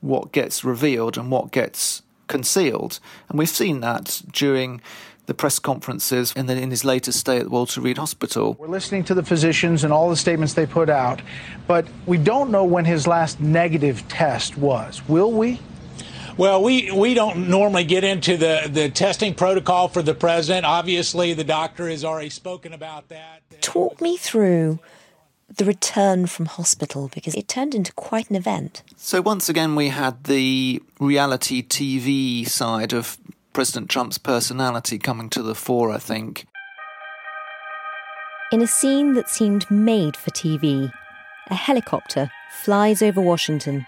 what 0.00 0.32
gets 0.32 0.64
revealed 0.64 1.16
and 1.16 1.30
what 1.30 1.52
gets 1.52 2.02
concealed. 2.26 2.98
And 3.28 3.38
we've 3.38 3.48
seen 3.48 3.80
that 3.80 4.22
during 4.32 4.80
the 5.26 5.34
press 5.34 5.58
conferences 5.58 6.32
in, 6.36 6.46
the, 6.46 6.56
in, 6.56 6.70
his 6.70 6.84
latest 6.84 7.18
stay 7.18 7.38
at 7.38 7.44
the 7.44 7.50
Walter 7.50 7.80
Reed 7.80 7.98
Hospital. 7.98 8.54
We're 8.54 8.68
listening 8.68 9.04
to 9.04 9.14
the 9.14 9.24
physicians 9.24 9.82
and 9.82 9.92
all 9.92 10.08
the 10.08 10.16
statements 10.16 10.54
they 10.54 10.66
put 10.66 10.88
out, 10.88 11.20
but 11.66 11.86
we 12.06 12.16
don't 12.16 12.50
know 12.50 12.64
when 12.64 12.84
his 12.84 13.06
last 13.06 13.40
negative 13.40 14.06
test 14.08 14.56
was. 14.56 15.06
Will 15.08 15.32
we? 15.32 15.60
Well, 16.38 16.62
we, 16.62 16.90
we 16.90 17.14
don't 17.14 17.48
normally 17.48 17.84
get 17.84 18.04
into 18.04 18.36
the, 18.36 18.68
the 18.70 18.90
testing 18.90 19.34
protocol 19.34 19.88
for 19.88 20.02
the 20.02 20.14
president. 20.14 20.66
Obviously, 20.66 21.32
the 21.32 21.44
doctor 21.44 21.88
has 21.88 22.04
already 22.04 22.28
spoken 22.28 22.74
about 22.74 23.08
that. 23.08 23.40
Talk 23.62 24.02
me 24.02 24.18
through 24.18 24.78
the 25.56 25.64
return 25.64 26.26
from 26.26 26.44
hospital 26.44 27.10
because 27.14 27.34
it 27.34 27.48
turned 27.48 27.74
into 27.74 27.90
quite 27.94 28.28
an 28.28 28.36
event. 28.36 28.82
So, 28.96 29.22
once 29.22 29.48
again, 29.48 29.76
we 29.76 29.88
had 29.88 30.24
the 30.24 30.82
reality 31.00 31.62
TV 31.62 32.46
side 32.46 32.92
of 32.92 33.16
President 33.54 33.88
Trump's 33.88 34.18
personality 34.18 34.98
coming 34.98 35.30
to 35.30 35.42
the 35.42 35.54
fore, 35.54 35.90
I 35.90 35.98
think. 35.98 36.46
In 38.52 38.60
a 38.60 38.66
scene 38.66 39.14
that 39.14 39.30
seemed 39.30 39.70
made 39.70 40.18
for 40.18 40.30
TV, 40.32 40.92
a 41.48 41.54
helicopter 41.54 42.30
flies 42.62 43.00
over 43.00 43.22
Washington 43.22 43.86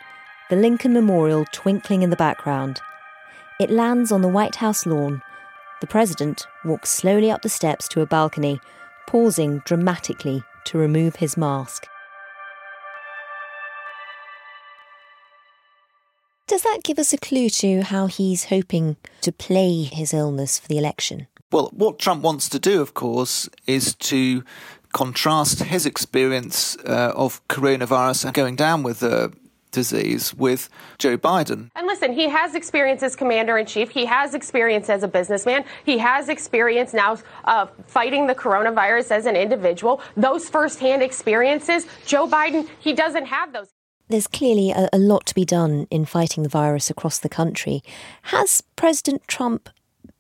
the 0.51 0.57
Lincoln 0.57 0.95
Memorial 0.95 1.45
twinkling 1.53 2.03
in 2.03 2.11
the 2.11 2.17
background. 2.17 2.81
It 3.61 3.71
lands 3.71 4.11
on 4.11 4.23
the 4.23 4.29
White 4.29 4.57
House 4.57 4.87
lawn. 4.87 5.21
The 5.81 5.87
president 5.87 6.47
walks 6.65 6.91
slowly 6.91 7.31
up 7.31 7.43
the 7.43 7.49
steps 7.49 7.87
to 7.89 8.01
a 8.01 8.07
balcony, 8.07 8.61
pausing 9.07 9.63
dramatically 9.67 10.43
to 10.65 10.79
remove 10.79 11.17
his 11.17 11.37
mask. 11.37 11.87
Does 16.47 16.63
that 16.63 16.81
give 16.83 16.99
us 16.99 17.13
a 17.13 17.19
clue 17.19 17.51
to 17.51 17.83
how 17.83 18.07
he's 18.07 18.45
hoping 18.45 18.97
to 19.21 19.33
play 19.33 19.83
his 19.83 20.15
illness 20.15 20.59
for 20.59 20.67
the 20.67 20.79
election? 20.79 21.27
Well, 21.53 21.71
what 21.75 21.99
Trump 21.99 22.23
wants 22.23 22.49
to 22.49 22.59
do, 22.59 22.81
of 22.81 22.95
course, 22.95 23.51
is 23.67 23.95
to 23.97 24.43
contrast 24.93 25.65
his 25.65 25.85
experience 25.85 26.77
uh, 26.87 27.13
of 27.15 27.47
coronavirus 27.49 28.33
going 28.33 28.57
down 28.57 28.83
with 28.83 29.01
the 29.01 29.33
disease 29.79 30.35
with 30.35 30.69
Joe 30.99 31.17
Biden. 31.17 31.71
And 31.77 31.87
listen, 31.87 32.13
he 32.13 32.29
has 32.29 32.55
experience 32.55 33.01
as 33.09 33.15
commander 33.23 33.57
in 33.61 33.67
chief. 33.75 33.91
He 33.91 34.07
has 34.07 34.35
experience 34.35 34.87
as 34.97 35.03
a 35.09 35.09
businessman. 35.19 35.65
He 35.85 35.97
has 35.99 36.29
experience 36.29 36.93
now 36.93 37.13
uh, 37.45 37.67
fighting 37.87 38.27
the 38.27 38.35
coronavirus 38.35 39.09
as 39.19 39.25
an 39.27 39.37
individual. 39.37 39.95
Those 40.17 40.49
firsthand 40.49 41.03
experiences, 41.03 41.87
Joe 42.13 42.27
Biden, 42.27 42.69
he 42.81 42.93
doesn't 42.93 43.27
have 43.27 43.53
those. 43.53 43.69
There's 44.09 44.27
clearly 44.27 44.71
a, 44.71 44.89
a 44.93 44.99
lot 44.99 45.27
to 45.27 45.35
be 45.35 45.45
done 45.45 45.87
in 45.91 46.05
fighting 46.05 46.43
the 46.43 46.49
virus 46.49 46.91
across 46.91 47.19
the 47.19 47.29
country. 47.29 47.83
Has 48.35 48.63
President 48.75 49.21
Trump 49.29 49.69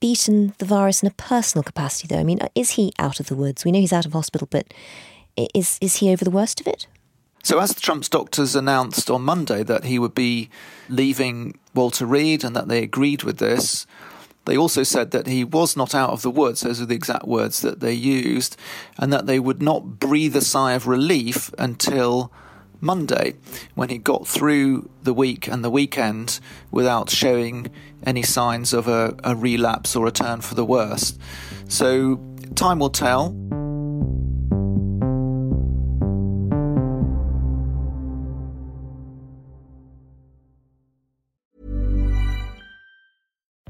beaten 0.00 0.55
the 0.59 0.67
virus 0.67 1.03
in 1.03 1.09
a 1.09 1.23
personal 1.33 1.62
capacity, 1.62 2.07
though? 2.07 2.21
I 2.21 2.25
mean, 2.25 2.38
is 2.55 2.71
he 2.73 2.93
out 2.99 3.19
of 3.19 3.27
the 3.27 3.35
woods? 3.35 3.65
We 3.65 3.73
know 3.73 3.81
he's 3.81 3.99
out 3.99 4.07
of 4.07 4.12
hospital, 4.12 4.47
but 4.50 4.67
is 5.55 5.79
is 5.81 5.97
he 5.97 6.12
over 6.12 6.25
the 6.25 6.37
worst 6.38 6.61
of 6.61 6.67
it? 6.67 6.87
So, 7.49 7.61
as 7.61 7.73
Trump's 7.73 8.11
doctors 8.11 8.55
announced 8.55 9.09
on 9.09 9.23
Monday 9.23 9.62
that 9.62 9.85
he 9.85 9.99
would 9.99 10.14
be 10.14 10.50
leaving 10.90 11.59
Walter 11.73 12.05
Reed 12.05 12.45
and 12.45 12.55
that 12.55 12.69
they 12.69 12.83
agreed 12.83 13.23
with 13.23 13.38
this, 13.38 13.87
they 14.45 14.55
also 14.55 14.83
said 14.83 15.12
that 15.12 15.26
he 15.26 15.45
was 15.45 15.75
not 15.75 15.95
out 15.95 16.11
of 16.11 16.21
the 16.21 16.31
woods, 16.31 16.61
those 16.61 16.78
are 16.78 16.85
the 16.85 16.95
exact 16.95 17.25
words 17.25 17.62
that 17.62 17.81
they 17.81 17.95
used, 17.95 18.59
and 18.99 19.11
that 19.14 19.25
they 19.25 19.40
would 19.40 19.62
not 19.62 19.99
breathe 19.99 20.37
a 20.37 20.43
sigh 20.43 20.75
of 20.75 20.87
relief 20.87 21.50
until 21.57 22.31
Monday, 22.83 23.37
when 23.75 23.88
he 23.88 23.97
got 23.97 24.28
through 24.28 24.90
the 25.02 25.14
week 25.14 25.49
and 25.49 25.64
the 25.64 25.71
weekend 25.71 26.40
without 26.71 27.09
showing 27.09 27.69
any 28.05 28.23
signs 28.23 28.75
of 28.75 28.88
a, 28.88 29.17
a 29.25 29.35
relapse 29.35 29.97
or 29.97 30.07
a 30.07 30.12
turn 30.12 30.43
for 30.43 30.55
the 30.55 30.67
worst. 30.67 31.19
So, 31.67 32.21
time 32.55 32.78
will 32.78 32.90
tell. 32.90 33.35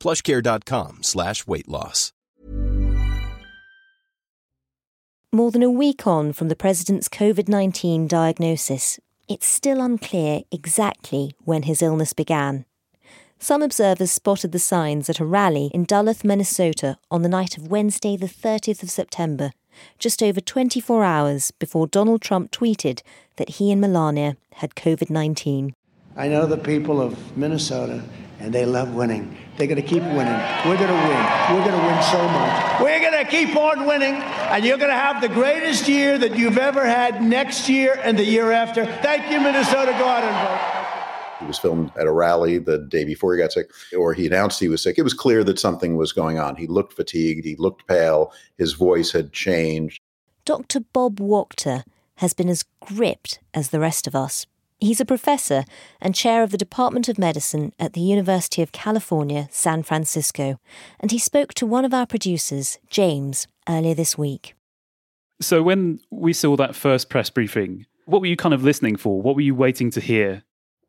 plushcare.com 0.00 1.02
slash 1.02 1.46
weight 1.46 1.68
loss. 1.68 2.12
More 5.32 5.50
than 5.50 5.64
a 5.64 5.70
week 5.70 6.06
on 6.06 6.32
from 6.32 6.46
the 6.46 6.54
president's 6.54 7.08
COVID 7.08 7.48
19 7.48 8.06
diagnosis, 8.06 9.00
it's 9.28 9.46
still 9.46 9.80
unclear 9.80 10.42
exactly 10.52 11.34
when 11.40 11.64
his 11.64 11.82
illness 11.82 12.12
began. 12.12 12.66
Some 13.40 13.60
observers 13.60 14.12
spotted 14.12 14.52
the 14.52 14.58
signs 14.58 15.10
at 15.10 15.18
a 15.18 15.24
rally 15.24 15.72
in 15.74 15.86
Duluth, 15.86 16.22
Minnesota 16.24 16.98
on 17.10 17.22
the 17.22 17.28
night 17.28 17.58
of 17.58 17.66
Wednesday, 17.66 18.16
the 18.16 18.26
30th 18.28 18.84
of 18.84 18.90
September, 18.90 19.50
just 19.98 20.22
over 20.22 20.40
24 20.40 21.02
hours 21.02 21.50
before 21.50 21.88
Donald 21.88 22.22
Trump 22.22 22.52
tweeted 22.52 23.02
that 23.36 23.50
he 23.58 23.72
and 23.72 23.80
Melania 23.80 24.36
had 24.54 24.76
COVID 24.76 25.10
19. 25.10 25.74
I 26.16 26.28
know 26.28 26.46
the 26.46 26.56
people 26.56 27.00
of 27.00 27.36
Minnesota, 27.36 28.04
and 28.44 28.52
they 28.52 28.66
love 28.66 28.94
winning. 28.94 29.36
They're 29.56 29.66
going 29.66 29.80
to 29.80 29.88
keep 29.88 30.02
winning. 30.02 30.38
We're 30.66 30.76
going 30.76 30.88
to 30.88 31.08
win. 31.08 31.24
We're 31.50 31.64
going 31.64 31.80
to 31.80 31.86
win 31.86 32.02
so 32.02 32.28
much. 32.28 32.80
We're 32.80 33.00
going 33.00 33.24
to 33.24 33.30
keep 33.30 33.56
on 33.56 33.86
winning, 33.86 34.14
and 34.14 34.64
you're 34.64 34.76
going 34.76 34.90
to 34.90 34.96
have 34.96 35.22
the 35.22 35.30
greatest 35.30 35.88
year 35.88 36.18
that 36.18 36.36
you've 36.36 36.58
ever 36.58 36.84
had 36.84 37.22
next 37.22 37.68
year 37.68 37.98
and 38.02 38.18
the 38.18 38.24
year 38.24 38.52
after. 38.52 38.84
Thank 38.84 39.30
you, 39.32 39.40
Minnesota. 39.40 39.92
Go 39.92 40.06
out 40.06 40.24
and 40.24 40.48
vote. 40.48 41.40
He 41.40 41.46
was 41.46 41.58
filmed 41.58 41.90
at 41.98 42.06
a 42.06 42.12
rally 42.12 42.58
the 42.58 42.78
day 42.78 43.04
before 43.04 43.34
he 43.34 43.40
got 43.40 43.52
sick, 43.52 43.70
or 43.96 44.12
he 44.12 44.26
announced 44.26 44.60
he 44.60 44.68
was 44.68 44.82
sick. 44.82 44.98
It 44.98 45.02
was 45.02 45.14
clear 45.14 45.42
that 45.44 45.58
something 45.58 45.96
was 45.96 46.12
going 46.12 46.38
on. 46.38 46.56
He 46.56 46.66
looked 46.66 46.92
fatigued. 46.92 47.44
He 47.44 47.56
looked 47.56 47.86
pale. 47.86 48.32
His 48.58 48.74
voice 48.74 49.12
had 49.12 49.32
changed. 49.32 50.00
Dr. 50.44 50.80
Bob 50.80 51.18
Wachter 51.18 51.84
has 52.16 52.34
been 52.34 52.50
as 52.50 52.64
gripped 52.80 53.40
as 53.54 53.70
the 53.70 53.80
rest 53.80 54.06
of 54.06 54.14
us. 54.14 54.46
He's 54.84 55.00
a 55.00 55.06
professor 55.06 55.64
and 55.98 56.14
chair 56.14 56.42
of 56.42 56.50
the 56.50 56.58
Department 56.58 57.08
of 57.08 57.16
Medicine 57.16 57.72
at 57.78 57.94
the 57.94 58.02
University 58.02 58.60
of 58.60 58.70
California, 58.72 59.48
San 59.50 59.82
Francisco, 59.82 60.60
and 61.00 61.10
he 61.10 61.18
spoke 61.18 61.54
to 61.54 61.64
one 61.64 61.86
of 61.86 61.94
our 61.94 62.06
producers, 62.06 62.78
James, 62.90 63.46
earlier 63.66 63.94
this 63.94 64.18
week. 64.18 64.54
So, 65.40 65.62
when 65.62 66.00
we 66.10 66.34
saw 66.34 66.54
that 66.56 66.74
first 66.74 67.08
press 67.08 67.30
briefing, 67.30 67.86
what 68.04 68.20
were 68.20 68.26
you 68.26 68.36
kind 68.36 68.52
of 68.52 68.62
listening 68.62 68.96
for? 68.96 69.22
What 69.22 69.36
were 69.36 69.40
you 69.40 69.54
waiting 69.54 69.90
to 69.92 70.00
hear? 70.00 70.42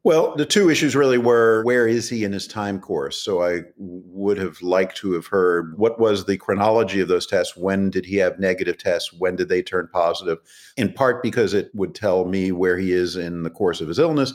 Well, 0.06 0.36
the 0.36 0.46
two 0.46 0.70
issues 0.70 0.96
really 0.96 1.18
were 1.18 1.64
where 1.64 1.88
is 1.88 2.08
he 2.08 2.24
in 2.24 2.32
his 2.32 2.46
time 2.46 2.80
course? 2.80 3.18
So 3.18 3.42
I 3.42 3.62
would 3.78 4.38
have 4.38 4.62
liked 4.62 4.98
to 4.98 5.14
have 5.14 5.26
heard 5.26 5.76
what 5.80 6.00
was 6.00 6.26
the 6.26 6.38
chronology 6.38 7.00
of 7.00 7.08
those 7.08 7.26
tests? 7.26 7.58
When 7.58 7.90
did 7.90 8.06
he 8.06 8.18
have 8.18 8.38
negative 8.38 8.78
tests? 8.78 9.12
When 9.12 9.36
did 9.36 9.50
they 9.50 9.64
turn 9.64 9.90
positive? 9.92 10.38
In 10.78 10.94
part 10.94 11.24
because 11.24 11.56
it 11.56 11.72
would 11.74 11.96
tell 11.96 12.26
me 12.26 12.52
where 12.52 12.78
he 12.78 12.94
is 12.94 13.16
in 13.16 13.42
the 13.42 13.50
course 13.50 13.82
of 13.82 13.88
his 13.88 13.98
illness, 13.98 14.34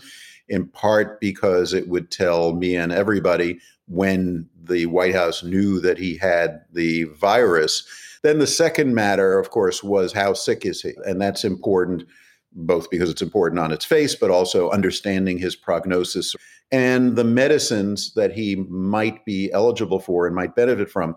in 0.49 0.67
part 0.67 1.21
because 1.21 1.73
it 1.73 1.89
would 1.89 2.11
tell 2.11 2.53
me 2.53 2.75
and 2.75 2.91
everybody 2.91 3.61
when 3.87 4.49
the 4.61 4.87
White 4.87 5.15
House 5.15 5.45
knew 5.45 5.79
that 5.83 5.99
he 5.99 6.17
had 6.17 6.63
the 6.73 7.05
virus. 7.05 7.87
Then 8.23 8.41
the 8.41 8.47
second 8.49 8.97
matter, 8.97 9.39
of 9.39 9.51
course, 9.51 9.85
was 9.85 10.13
how 10.13 10.33
sick 10.33 10.67
is 10.67 10.83
he? 10.83 10.95
And 11.07 11.23
that's 11.23 11.45
important 11.45 12.07
both 12.53 12.91
because 12.91 13.11
it's 13.11 13.23
important 13.23 13.59
on 13.59 13.73
its 13.73 13.85
face, 13.85 14.15
but 14.15 14.31
also 14.31 14.71
understanding 14.71 15.39
his 15.39 15.55
prognosis 15.55 16.35
and 16.73 17.17
the 17.17 17.25
medicines 17.25 18.15
that 18.15 18.33
he 18.33 18.57
might 18.69 19.25
be 19.25 19.51
eligible 19.53 19.99
for 19.99 20.27
and 20.27 20.37
might 20.37 20.55
benefit 20.55 20.91
from 20.91 21.17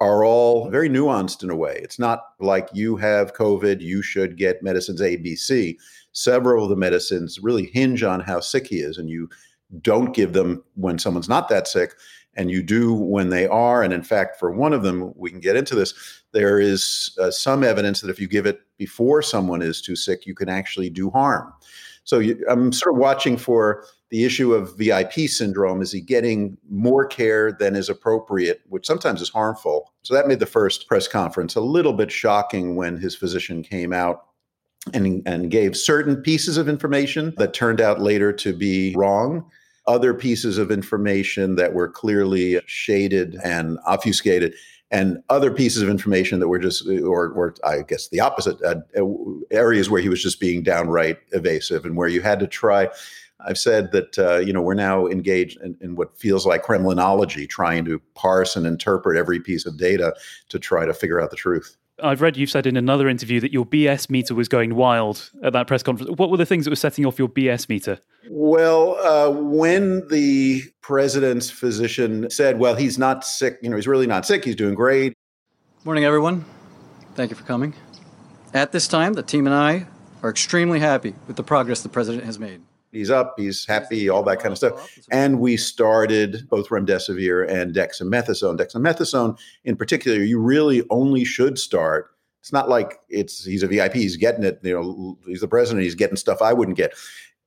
are 0.00 0.24
all 0.24 0.68
very 0.68 0.88
nuanced 0.88 1.42
in 1.42 1.50
a 1.50 1.56
way. 1.56 1.78
It's 1.82 1.98
not 1.98 2.24
like 2.40 2.68
you 2.72 2.96
have 2.96 3.34
COVID, 3.34 3.80
you 3.80 4.02
should 4.02 4.36
get 4.36 4.62
medicines 4.62 5.00
A, 5.00 5.16
B, 5.16 5.36
C. 5.36 5.78
Several 6.12 6.64
of 6.64 6.70
the 6.70 6.76
medicines 6.76 7.38
really 7.40 7.66
hinge 7.66 8.02
on 8.02 8.20
how 8.20 8.40
sick 8.40 8.66
he 8.66 8.80
is, 8.80 8.98
and 8.98 9.08
you 9.08 9.30
don't 9.80 10.14
give 10.14 10.32
them 10.32 10.62
when 10.74 10.98
someone's 10.98 11.28
not 11.28 11.48
that 11.48 11.68
sick 11.68 11.94
and 12.34 12.50
you 12.50 12.62
do 12.62 12.92
when 12.94 13.28
they 13.28 13.46
are. 13.46 13.82
And 13.82 13.92
in 13.92 14.02
fact, 14.02 14.38
for 14.38 14.50
one 14.50 14.72
of 14.72 14.82
them, 14.82 15.12
we 15.16 15.30
can 15.30 15.40
get 15.40 15.56
into 15.56 15.74
this, 15.74 16.21
there 16.32 16.58
is 16.58 17.16
uh, 17.20 17.30
some 17.30 17.62
evidence 17.62 18.00
that 18.00 18.10
if 18.10 18.20
you 18.20 18.28
give 18.28 18.46
it 18.46 18.60
before 18.78 19.22
someone 19.22 19.62
is 19.62 19.80
too 19.80 19.96
sick, 19.96 20.26
you 20.26 20.34
can 20.34 20.48
actually 20.48 20.90
do 20.90 21.10
harm. 21.10 21.52
So 22.04 22.18
you, 22.18 22.44
I'm 22.48 22.72
sort 22.72 22.94
of 22.94 23.00
watching 23.00 23.36
for 23.36 23.84
the 24.10 24.24
issue 24.24 24.52
of 24.52 24.76
VIP 24.76 25.12
syndrome. 25.28 25.80
Is 25.80 25.92
he 25.92 26.00
getting 26.00 26.56
more 26.68 27.06
care 27.06 27.52
than 27.52 27.76
is 27.76 27.88
appropriate, 27.88 28.60
which 28.68 28.86
sometimes 28.86 29.22
is 29.22 29.28
harmful? 29.28 29.92
So 30.02 30.14
that 30.14 30.26
made 30.26 30.40
the 30.40 30.46
first 30.46 30.88
press 30.88 31.06
conference 31.06 31.54
a 31.54 31.60
little 31.60 31.92
bit 31.92 32.10
shocking 32.10 32.76
when 32.76 32.96
his 32.96 33.14
physician 33.14 33.62
came 33.62 33.92
out 33.92 34.24
and, 34.92 35.22
and 35.26 35.50
gave 35.50 35.76
certain 35.76 36.16
pieces 36.16 36.56
of 36.56 36.68
information 36.68 37.34
that 37.36 37.54
turned 37.54 37.80
out 37.80 38.00
later 38.00 38.32
to 38.32 38.52
be 38.52 38.94
wrong 38.96 39.48
other 39.86 40.14
pieces 40.14 40.58
of 40.58 40.70
information 40.70 41.56
that 41.56 41.74
were 41.74 41.88
clearly 41.88 42.60
shaded 42.66 43.36
and 43.44 43.78
obfuscated 43.86 44.54
and 44.92 45.22
other 45.30 45.50
pieces 45.50 45.82
of 45.82 45.88
information 45.88 46.38
that 46.38 46.48
were 46.48 46.58
just 46.58 46.86
or, 46.86 47.30
or 47.30 47.54
i 47.64 47.82
guess 47.82 48.08
the 48.08 48.20
opposite 48.20 48.62
uh, 48.62 48.76
areas 49.50 49.90
where 49.90 50.02
he 50.02 50.08
was 50.08 50.22
just 50.22 50.38
being 50.38 50.62
downright 50.62 51.18
evasive 51.32 51.84
and 51.84 51.96
where 51.96 52.08
you 52.08 52.20
had 52.20 52.38
to 52.38 52.46
try 52.46 52.88
i've 53.46 53.58
said 53.58 53.90
that 53.90 54.18
uh, 54.18 54.38
you 54.38 54.52
know 54.52 54.62
we're 54.62 54.74
now 54.74 55.06
engaged 55.08 55.60
in, 55.62 55.76
in, 55.80 55.96
what 55.96 56.16
feels 56.16 56.46
like 56.46 56.62
kremlinology 56.62 57.48
trying 57.48 57.84
to 57.84 58.00
parse 58.14 58.54
and 58.54 58.66
interpret 58.66 59.18
every 59.18 59.40
piece 59.40 59.66
of 59.66 59.76
data 59.76 60.14
to 60.48 60.58
try 60.58 60.84
to 60.84 60.94
figure 60.94 61.20
out 61.20 61.30
the 61.30 61.36
truth 61.36 61.76
I've 62.02 62.22
read 62.22 62.36
you've 62.36 62.50
said 62.50 62.66
in 62.66 62.76
another 62.76 63.08
interview 63.08 63.40
that 63.40 63.52
your 63.52 63.66
BS 63.66 64.08
meter 64.08 64.34
was 64.34 64.48
going 64.48 64.74
wild 64.74 65.30
at 65.42 65.52
that 65.52 65.66
press 65.66 65.82
conference. 65.82 66.10
What 66.16 66.30
were 66.30 66.36
the 66.36 66.46
things 66.46 66.64
that 66.64 66.70
were 66.70 66.76
setting 66.76 67.04
off 67.04 67.18
your 67.18 67.28
BS 67.28 67.68
meter? 67.68 67.98
Well, 68.30 68.96
uh, 68.96 69.30
when 69.30 70.08
the 70.08 70.62
president's 70.80 71.50
physician 71.50 72.30
said, 72.30 72.58
well, 72.58 72.74
he's 72.74 72.98
not 72.98 73.24
sick, 73.24 73.58
you 73.62 73.68
know, 73.68 73.76
he's 73.76 73.86
really 73.86 74.06
not 74.06 74.26
sick, 74.26 74.44
he's 74.44 74.56
doing 74.56 74.74
great. 74.74 75.14
Morning, 75.84 76.04
everyone. 76.04 76.44
Thank 77.14 77.30
you 77.30 77.36
for 77.36 77.44
coming. 77.44 77.74
At 78.54 78.72
this 78.72 78.88
time, 78.88 79.14
the 79.14 79.22
team 79.22 79.46
and 79.46 79.54
I 79.54 79.86
are 80.22 80.30
extremely 80.30 80.80
happy 80.80 81.14
with 81.26 81.36
the 81.36 81.42
progress 81.42 81.82
the 81.82 81.88
president 81.88 82.24
has 82.24 82.38
made. 82.38 82.62
He's 82.92 83.10
up, 83.10 83.34
he's 83.38 83.64
happy, 83.64 84.08
all 84.08 84.22
that 84.24 84.38
kind 84.38 84.52
of 84.52 84.58
stuff. 84.58 84.98
And 85.10 85.40
we 85.40 85.56
started 85.56 86.46
both 86.48 86.68
remdesivir 86.68 87.50
and 87.50 87.74
dexamethasone. 87.74 88.58
Dexamethasone, 88.58 89.38
in 89.64 89.76
particular, 89.76 90.18
you 90.18 90.38
really 90.38 90.84
only 90.90 91.24
should 91.24 91.58
start. 91.58 92.10
It's 92.40 92.52
not 92.52 92.68
like 92.68 93.00
it's 93.08 93.44
he's 93.44 93.62
a 93.62 93.66
VIP, 93.66 93.94
he's 93.94 94.16
getting 94.16 94.44
it. 94.44 94.60
You 94.62 94.74
know, 94.74 95.18
he's 95.26 95.40
the 95.40 95.48
president, 95.48 95.84
he's 95.84 95.94
getting 95.94 96.16
stuff 96.16 96.42
I 96.42 96.52
wouldn't 96.52 96.76
get. 96.76 96.92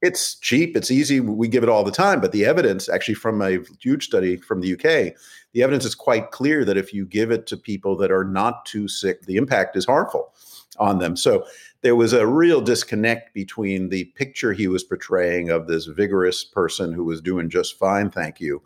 It's 0.02 0.36
cheap, 0.36 0.76
it's 0.76 0.92
easy. 0.92 1.20
We 1.20 1.48
give 1.48 1.64
it 1.64 1.70
all 1.70 1.84
the 1.84 1.92
time, 1.92 2.22
but 2.22 2.32
the 2.32 2.46
evidence, 2.46 2.90
actually, 2.90 3.16
from 3.16 3.42
a 3.42 3.60
huge 3.80 4.06
study 4.06 4.38
from 4.38 4.62
the 4.62 4.74
UK, 4.74 5.16
the 5.54 5.64
evidence 5.64 5.86
is 5.86 5.96
quite 5.96 6.32
clear 6.32 6.66
that 6.66 6.78
if 6.78 6.94
you 6.94 7.06
give 7.06 7.32
it 7.32 7.48
to 7.48 7.58
people 7.58 7.96
that 7.98 8.12
are 8.12 8.26
not 8.26 8.66
too 8.66 8.88
sick, 8.88 9.22
the 9.24 9.38
impact 9.38 9.76
is 9.76 9.86
harmful 9.86 10.34
on 10.80 11.00
them. 11.00 11.16
So 11.16 11.46
there 11.86 11.96
was 11.96 12.14
a 12.14 12.26
real 12.26 12.62
disconnect 12.62 13.32
between 13.36 13.90
the 13.90 14.06
picture 14.16 14.54
he 14.54 14.68
was 14.68 14.84
portraying 14.84 15.52
of 15.52 15.68
this 15.68 15.86
vigorous 15.86 16.44
person 16.44 16.92
who 16.92 17.04
was 17.04 17.22
doing 17.22 17.48
just 17.48 17.78
fine, 17.78 18.10
thank 18.10 18.42
you, 18.42 18.60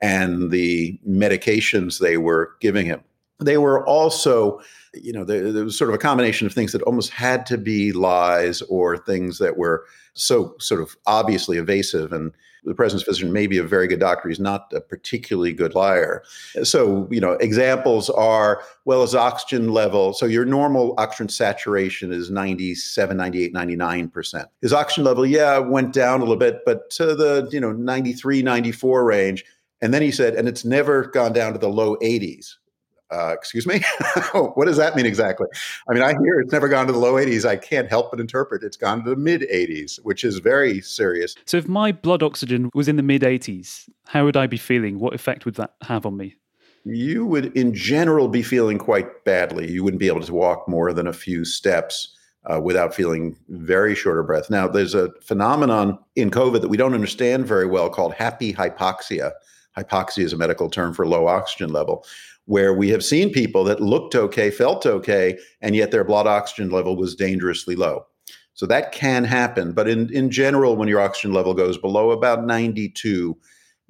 and 0.00 0.52
the 0.52 0.96
medications 1.04 1.98
they 1.98 2.16
were 2.16 2.52
giving 2.60 2.86
him. 2.86 3.00
They 3.40 3.58
were 3.58 3.84
also, 3.88 4.60
you 4.94 5.12
know, 5.12 5.24
there, 5.24 5.50
there 5.50 5.64
was 5.64 5.76
sort 5.76 5.90
of 5.90 5.96
a 5.96 5.98
combination 5.98 6.46
of 6.46 6.52
things 6.52 6.70
that 6.70 6.82
almost 6.82 7.10
had 7.10 7.44
to 7.46 7.58
be 7.58 7.90
lies 7.90 8.62
or 8.62 8.96
things 8.96 9.38
that 9.38 9.56
were 9.56 9.84
so 10.14 10.54
sort 10.60 10.80
of 10.80 10.96
obviously 11.08 11.56
evasive 11.56 12.12
and 12.12 12.30
the 12.64 12.74
president's 12.74 13.04
physician 13.04 13.32
may 13.32 13.46
be 13.46 13.58
a 13.58 13.62
very 13.62 13.86
good 13.86 14.00
doctor. 14.00 14.28
He's 14.28 14.40
not 14.40 14.72
a 14.74 14.80
particularly 14.80 15.52
good 15.52 15.74
liar. 15.74 16.22
So, 16.62 17.08
you 17.10 17.20
know, 17.20 17.32
examples 17.32 18.10
are 18.10 18.62
well, 18.84 19.02
his 19.02 19.14
oxygen 19.14 19.72
level. 19.72 20.12
So, 20.12 20.26
your 20.26 20.44
normal 20.44 20.94
oxygen 20.98 21.28
saturation 21.28 22.12
is 22.12 22.30
97, 22.30 23.16
98, 23.16 23.54
99%. 23.54 24.44
His 24.62 24.72
oxygen 24.72 25.04
level, 25.04 25.26
yeah, 25.26 25.58
went 25.58 25.92
down 25.92 26.20
a 26.20 26.24
little 26.24 26.36
bit, 26.36 26.60
but 26.64 26.90
to 26.90 27.14
the, 27.14 27.48
you 27.52 27.60
know, 27.60 27.72
93, 27.72 28.42
94 28.42 29.04
range. 29.04 29.44
And 29.82 29.94
then 29.94 30.02
he 30.02 30.10
said, 30.10 30.34
and 30.34 30.46
it's 30.46 30.64
never 30.64 31.06
gone 31.06 31.32
down 31.32 31.54
to 31.54 31.58
the 31.58 31.68
low 31.68 31.96
80s 31.96 32.56
uh, 33.10 33.32
excuse 33.32 33.66
me? 33.66 33.82
What 34.32 34.66
does 34.66 34.76
that 34.76 34.96
mean 34.96 35.06
exactly? 35.06 35.46
I 35.88 35.94
mean 35.94 36.02
i 36.02 36.12
hear 36.22 36.40
it's 36.40 36.52
never 36.52 36.68
gone 36.68 36.86
to 36.86 36.92
the 36.92 36.98
low 36.98 37.14
80s 37.14 37.44
i 37.44 37.56
can't 37.56 37.88
help 37.88 38.10
but 38.10 38.20
interpret 38.20 38.62
it's 38.62 38.76
gone 38.76 39.02
to 39.04 39.10
the 39.10 39.16
mid 39.16 39.42
80s 39.42 39.98
which 40.02 40.24
is 40.24 40.38
very 40.38 40.80
serious. 40.80 41.34
So 41.46 41.56
if 41.56 41.68
my 41.68 41.92
blood 41.92 42.22
oxygen 42.22 42.70
was 42.74 42.88
in 42.88 42.96
the 42.96 43.02
mid 43.02 43.22
80s 43.22 43.88
how 44.06 44.24
would 44.24 44.36
i 44.36 44.46
be 44.46 44.56
feeling? 44.56 44.98
What 44.98 45.14
effect 45.14 45.44
would 45.44 45.54
that 45.56 45.74
have 45.82 46.06
on 46.06 46.16
me? 46.16 46.36
You 46.84 47.26
would 47.26 47.56
in 47.56 47.74
general 47.74 48.28
be 48.28 48.42
feeling 48.42 48.78
quite 48.78 49.24
badly. 49.24 49.70
You 49.70 49.84
wouldn't 49.84 50.00
be 50.00 50.08
able 50.08 50.22
to 50.22 50.34
walk 50.34 50.66
more 50.66 50.92
than 50.92 51.06
a 51.06 51.12
few 51.12 51.44
steps 51.44 52.16
uh, 52.50 52.60
without 52.60 52.94
feeling 52.94 53.36
very 53.48 53.94
short 53.94 54.18
of 54.18 54.26
breath. 54.26 54.50
Now 54.50 54.66
there's 54.66 54.94
a 54.94 55.10
phenomenon 55.22 55.98
in 56.16 56.30
covid 56.30 56.62
that 56.62 56.68
we 56.68 56.76
don't 56.76 56.94
understand 56.94 57.46
very 57.46 57.66
well 57.66 57.90
called 57.90 58.14
happy 58.14 58.52
hypoxia. 58.52 59.32
Hypoxia 59.76 60.24
is 60.24 60.32
a 60.32 60.36
medical 60.36 60.70
term 60.70 60.94
for 60.94 61.06
low 61.06 61.26
oxygen 61.26 61.72
level 61.72 62.04
where 62.50 62.74
we 62.74 62.88
have 62.88 63.04
seen 63.04 63.30
people 63.30 63.62
that 63.62 63.80
looked 63.80 64.16
okay, 64.16 64.50
felt 64.50 64.84
okay, 64.84 65.38
and 65.60 65.76
yet 65.76 65.92
their 65.92 66.02
blood 66.02 66.26
oxygen 66.26 66.68
level 66.68 66.96
was 66.96 67.14
dangerously 67.14 67.76
low. 67.76 68.04
So 68.54 68.66
that 68.66 68.90
can 68.90 69.22
happen. 69.22 69.70
But 69.70 69.86
in, 69.86 70.12
in 70.12 70.32
general, 70.32 70.74
when 70.74 70.88
your 70.88 71.00
oxygen 71.00 71.32
level 71.32 71.54
goes 71.54 71.78
below 71.78 72.10
about 72.10 72.44
92, 72.44 73.38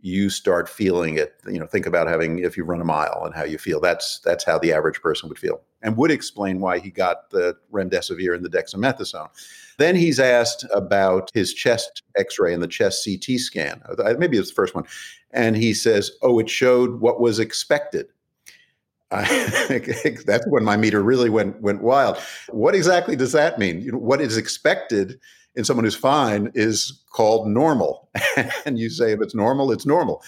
you 0.03 0.29
start 0.29 0.69
feeling 0.69 1.17
it. 1.17 1.37
You 1.47 1.59
know, 1.59 1.67
think 1.67 1.87
about 1.87 2.07
having 2.07 2.41
if 2.41 2.55
you 2.55 2.65
run 2.65 2.83
a 2.83 2.85
mile 2.85 3.23
and 3.25 3.35
how 3.35 3.45
you 3.45 3.57
feel. 3.57 3.81
That's 3.81 4.21
that's 4.27 4.45
how 4.45 4.59
the 4.59 4.75
average 4.75 5.01
person 5.01 5.31
would 5.31 5.39
feel, 5.39 5.63
and 5.81 5.97
would 5.97 6.11
explain 6.11 6.61
why 6.61 6.81
he 6.81 6.91
got 6.91 7.31
the 7.31 7.57
remdesivir 7.73 8.35
and 8.35 8.45
the 8.45 8.51
dexamethasone. 8.51 9.31
Then 9.79 9.97
he's 9.97 10.21
asked 10.21 10.67
about 10.75 11.31
his 11.33 11.55
chest 11.55 12.03
X-ray 12.15 12.53
and 12.53 12.63
the 12.63 12.69
chest 12.69 13.07
CT 13.07 13.39
scan. 13.39 13.81
Maybe 14.19 14.37
it's 14.37 14.51
the 14.51 14.55
first 14.55 14.75
one, 14.75 14.85
and 15.31 15.57
he 15.57 15.73
says, 15.73 16.11
"Oh, 16.21 16.39
it 16.39 16.51
showed 16.51 17.01
what 17.01 17.23
was 17.23 17.39
expected." 17.39 18.09
that's 20.25 20.47
when 20.47 20.63
my 20.63 20.77
meter 20.77 21.03
really 21.03 21.31
went 21.31 21.61
went 21.61 21.83
wild. 21.83 22.17
What 22.49 22.77
exactly 22.77 23.17
does 23.17 23.33
that 23.33 23.59
mean? 23.59 23.81
You 23.81 23.93
know, 23.93 23.99
what 23.99 24.21
is 24.21 24.37
expected 24.37 25.19
in 25.57 25.65
someone 25.65 25.85
who's 25.85 25.97
fine 25.97 26.53
is 26.55 27.03
called 27.13 27.49
normal, 27.49 28.09
and 28.65 28.79
you 28.79 28.89
say 28.89 29.13
if 29.13 29.21
it's 29.21 29.35
normal, 29.35 29.73
it's 29.73 29.85
normal. 29.85 30.23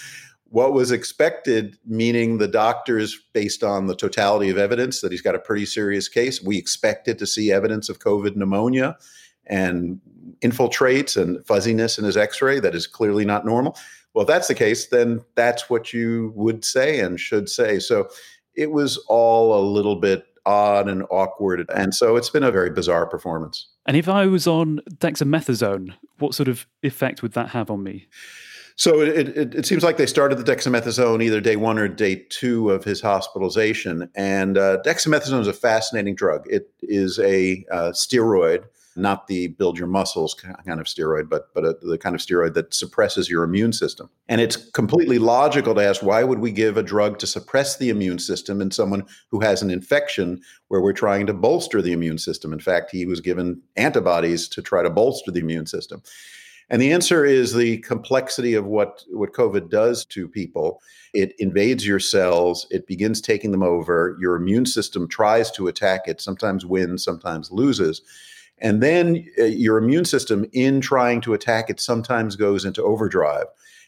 What 0.49 0.73
was 0.73 0.90
expected, 0.90 1.79
meaning 1.87 2.38
the 2.38 2.49
doctors, 2.49 3.18
based 3.33 3.62
on 3.62 3.87
the 3.87 3.95
totality 3.95 4.51
of 4.51 4.59
evidence 4.59 5.01
that 5.01 5.12
he's 5.12 5.23
got 5.23 5.37
a 5.37 5.38
pretty 5.38 5.64
serious 5.64 6.09
case, 6.09 6.42
we 6.42 6.59
expected 6.59 7.18
to 7.21 7.27
see 7.27 7.53
evidence 7.53 7.88
of 7.88 8.01
COVID 8.01 8.37
pneumonia 8.37 8.99
and 9.47 10.01
infiltrates 10.40 11.16
and 11.16 11.45
fuzziness 11.47 11.99
in 11.99 12.05
his 12.05 12.16
X-ray 12.16 12.61
that 12.61 12.75
is 12.75 12.87
clearly 12.87 13.25
not 13.25 13.47
normal. 13.47 13.79
Well, 14.12 14.23
if 14.23 14.29
that's 14.29 14.49
the 14.49 14.55
case, 14.55 14.88
then 14.88 15.25
that's 15.37 15.71
what 15.71 15.92
you 15.92 16.33
would 16.35 16.64
say 16.64 17.01
and 17.01 17.18
should 17.18 17.49
say. 17.49 17.79
So 17.79 18.09
it 18.55 18.71
was 18.71 18.99
all 19.09 19.59
a 19.59 19.62
little 19.65 19.97
bit 19.97 20.27
odd 20.45 20.88
and 20.88 21.05
awkward. 21.11 21.71
And 21.75 21.95
so 21.95 22.17
it's 22.17 22.31
been 22.31 22.43
a 22.43 22.51
very 22.51 22.71
bizarre 22.71 23.07
performance. 23.07 23.69
And 23.87 23.97
if 23.97 24.09
I 24.09 24.27
was 24.27 24.47
on 24.47 24.81
dexamethasone, 24.99 25.95
what 26.19 26.35
sort 26.35 26.49
of 26.49 26.67
effect 26.83 27.23
would 27.23 27.33
that 27.33 27.51
have 27.51 27.71
on 27.71 27.83
me? 27.83 28.09
So 28.77 29.01
it, 29.01 29.29
it, 29.29 29.55
it, 29.55 29.67
seems 29.67 29.85
like 29.85 29.99
they 29.99 30.07
started 30.07 30.38
the 30.38 30.45
dexamethasone 30.45 31.23
either 31.23 31.41
day 31.41 31.57
one 31.57 31.79
or 31.79 31.88
day 31.88 32.25
two 32.31 32.71
of 32.71 32.85
his 32.85 33.01
hospitalization. 33.01 34.09
And 34.15 34.57
uh, 34.57 34.79
dexamethasone 34.85 35.41
is 35.41 35.47
a 35.47 35.53
fascinating 35.53 36.15
drug. 36.15 36.45
It 36.49 36.71
is 36.81 37.19
a 37.19 37.65
uh, 37.71 37.91
steroid 37.91 38.65
not 38.96 39.26
the 39.26 39.48
build 39.48 39.78
your 39.78 39.88
muscles 39.88 40.35
kind 40.35 40.81
of 40.81 40.87
steroid, 40.87 41.28
but 41.28 41.52
but 41.55 41.64
a, 41.64 41.76
the 41.83 41.98
kind 41.98 42.14
of 42.14 42.20
steroid 42.20 42.55
that 42.55 42.74
suppresses 42.74 43.31
your 43.31 43.44
immune 43.44 43.72
system. 43.72 44.11
And 44.28 44.40
it's 44.40 44.57
completely 44.57 45.18
logical 45.18 45.74
to 45.74 45.85
ask 45.85 46.02
why 46.02 46.24
would 46.24 46.38
we 46.38 46.52
give 46.52 46.76
a 46.76 46.83
drug 46.83 47.18
to 47.18 47.26
suppress 47.26 47.76
the 47.76 47.90
immune 47.90 48.18
system 48.18 48.61
in 48.61 48.70
someone 48.70 49.05
who 49.31 49.40
has 49.40 49.62
an 49.62 49.70
infection 49.70 50.40
where 50.68 50.81
we're 50.81 50.92
trying 50.92 51.26
to 51.26 51.35
bolster 51.35 51.83
the 51.83 51.92
immune 51.92 52.18
system? 52.18 52.52
In 52.52 52.61
fact, 52.61 52.90
he 52.90 53.07
was 53.07 53.20
given 53.20 53.61
antibodies 53.76 54.48
to 54.48 54.62
try 54.62 54.83
to 54.83 54.90
bolster 54.90 55.31
the 55.31 55.40
immune 55.40 55.66
system. 55.66 56.02
And 56.72 56.81
the 56.81 56.92
answer 56.92 57.24
is 57.24 57.52
the 57.52 57.78
complexity 57.78 58.55
of 58.55 58.64
what, 58.64 59.05
what 59.11 59.35
COVID 59.35 59.68
does 59.68 60.07
to 60.07 60.26
people. 60.26 60.81
It 61.12 61.35
invades 61.38 61.87
your 61.87 62.00
cells, 62.00 62.66
it 62.70 62.87
begins 62.87 63.20
taking 63.20 63.50
them 63.50 63.62
over. 63.62 64.16
Your 64.18 64.37
immune 64.37 64.64
system 64.64 65.07
tries 65.07 65.50
to 65.52 65.68
attack 65.68 66.02
it, 66.07 66.22
sometimes 66.22 66.64
wins, 66.64 67.05
sometimes 67.05 67.52
loses. 67.52 68.00
And 68.62 68.81
then 68.81 69.27
uh, 69.38 69.44
your 69.44 69.77
immune 69.77 70.05
system, 70.05 70.46
in 70.53 70.81
trying 70.81 71.20
to 71.22 71.35
attack 71.35 71.68
it, 71.68 71.81
sometimes 71.81 72.37
goes 72.37 72.64
into 72.64 72.83
overdrive. 72.83 73.46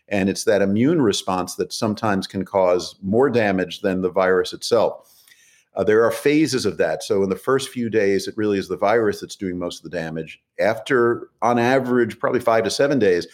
And 0.09 0.29
it's 0.29 0.45
that 0.45 0.61
immune 0.61 1.01
response 1.01 1.55
that 1.55 1.73
sometimes 1.73 2.27
can 2.27 2.45
cause 2.45 2.97
more 3.01 3.31
damage 3.31 3.81
than 3.81 4.03
the 4.03 4.11
virus 4.11 4.53
itself. 4.53 5.11
Uh, 5.77 5.85
there 5.85 6.05
are 6.05 6.11
phases 6.11 6.67
of 6.67 6.77
that. 6.77 7.03
So, 7.03 7.23
in 7.23 7.31
the 7.31 7.37
first 7.37 7.69
few 7.71 7.89
days, 7.89 8.29
it 8.29 8.37
really 8.37 8.59
is 8.59 8.69
the 8.69 8.77
virus 8.77 9.21
that's 9.21 9.37
doing 9.37 9.59
most 9.59 9.85
of 9.85 9.91
the 9.91 9.97
damage. 9.97 10.41
After, 10.61 11.31
on 11.41 11.59
average, 11.59 12.19
probably 12.19 12.41
five 12.41 12.65
to 12.65 12.71
seven 12.71 12.99
days, 12.99 13.27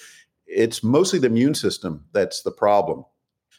it's 0.46 0.82
mostly 0.82 1.18
the 1.18 1.26
immune 1.26 1.54
system 1.54 2.04
that's 2.12 2.42
the 2.42 2.52
problem. 2.52 3.04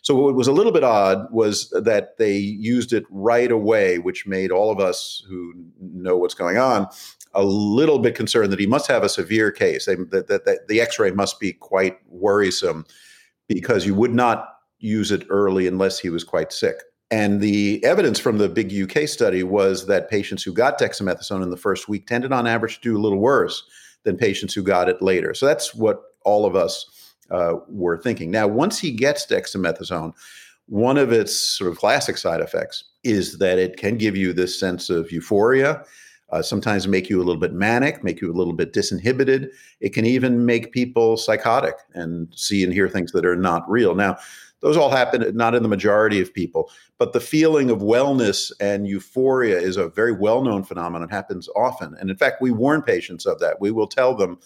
So, 0.01 0.15
what 0.15 0.33
was 0.33 0.47
a 0.47 0.51
little 0.51 0.71
bit 0.71 0.83
odd 0.83 1.31
was 1.31 1.69
that 1.69 2.17
they 2.17 2.35
used 2.35 2.91
it 2.91 3.03
right 3.09 3.51
away, 3.51 3.99
which 3.99 4.25
made 4.25 4.51
all 4.51 4.71
of 4.71 4.79
us 4.79 5.23
who 5.27 5.53
know 5.79 6.17
what's 6.17 6.33
going 6.33 6.57
on 6.57 6.87
a 7.33 7.43
little 7.43 7.99
bit 7.99 8.15
concerned 8.15 8.51
that 8.51 8.59
he 8.59 8.67
must 8.67 8.87
have 8.87 9.03
a 9.03 9.09
severe 9.09 9.51
case. 9.51 9.85
They, 9.85 9.95
that, 9.95 10.27
that, 10.27 10.45
that 10.45 10.67
the 10.67 10.81
X-ray 10.81 11.11
must 11.11 11.39
be 11.39 11.53
quite 11.53 11.97
worrisome 12.07 12.85
because 13.47 13.85
you 13.85 13.95
would 13.95 14.13
not 14.13 14.55
use 14.79 15.11
it 15.11 15.25
early 15.29 15.67
unless 15.67 15.99
he 15.99 16.09
was 16.09 16.23
quite 16.23 16.51
sick. 16.51 16.75
And 17.09 17.41
the 17.41 17.83
evidence 17.83 18.19
from 18.19 18.37
the 18.37 18.49
big 18.49 18.73
UK 18.73 19.07
study 19.07 19.43
was 19.43 19.85
that 19.87 20.09
patients 20.09 20.43
who 20.43 20.53
got 20.53 20.79
dexamethasone 20.79 21.43
in 21.43 21.49
the 21.49 21.57
first 21.57 21.89
week 21.89 22.07
tended, 22.07 22.31
on 22.31 22.47
average, 22.47 22.75
to 22.75 22.89
do 22.89 22.97
a 22.97 23.01
little 23.01 23.19
worse 23.19 23.63
than 24.03 24.17
patients 24.17 24.53
who 24.53 24.63
got 24.63 24.89
it 24.89 25.01
later. 25.01 25.33
So 25.33 25.45
that's 25.45 25.75
what 25.75 26.01
all 26.23 26.45
of 26.45 26.55
us 26.55 26.85
uh, 27.31 27.55
were 27.67 27.97
thinking. 27.97 28.31
Now, 28.31 28.47
once 28.47 28.79
he 28.79 28.91
gets 28.91 29.25
dexamethasone, 29.25 30.13
one 30.67 30.97
of 30.97 31.11
its 31.11 31.35
sort 31.35 31.71
of 31.71 31.77
classic 31.77 32.17
side 32.17 32.41
effects 32.41 32.83
is 33.03 33.37
that 33.39 33.57
it 33.57 33.77
can 33.77 33.97
give 33.97 34.15
you 34.15 34.33
this 34.33 34.59
sense 34.59 34.89
of 34.89 35.11
euphoria 35.11 35.83
uh, 36.31 36.41
sometimes 36.41 36.87
make 36.87 37.09
you 37.09 37.17
a 37.17 37.25
little 37.25 37.39
bit 37.39 37.53
manic, 37.53 38.03
make 38.03 38.21
you 38.21 38.31
a 38.31 38.37
little 38.37 38.53
bit 38.53 38.73
disinhibited. 38.73 39.49
It 39.81 39.93
can 39.93 40.05
even 40.05 40.45
make 40.45 40.71
people 40.71 41.17
psychotic 41.17 41.75
and 41.93 42.29
see 42.33 42.63
and 42.63 42.71
hear 42.71 42.87
things 42.87 43.11
that 43.11 43.25
are 43.25 43.35
not 43.35 43.69
real. 43.69 43.95
Now, 43.95 44.17
Those 44.61 44.77
all 44.77 44.91
happen 44.91 45.35
not 45.35 45.55
in 45.55 45.63
the 45.63 45.69
majority 45.69 46.21
of 46.21 46.33
people, 46.33 46.69
but 46.99 47.13
the 47.13 47.19
feeling 47.19 47.69
of 47.71 47.79
wellness 47.79 48.51
and 48.59 48.87
euphoria 48.87 49.59
is 49.59 49.75
a 49.75 49.89
very 49.89 50.11
well 50.11 50.43
known 50.43 50.63
phenomenon, 50.63 51.09
happens 51.09 51.49
often. 51.55 51.95
And 51.99 52.09
in 52.09 52.15
fact, 52.15 52.41
we 52.41 52.51
warn 52.51 52.83
patients 52.83 53.25
of 53.25 53.39
that. 53.39 53.59
We 53.59 53.71
will 53.71 53.87
tell 53.87 54.15
them, 54.15 54.39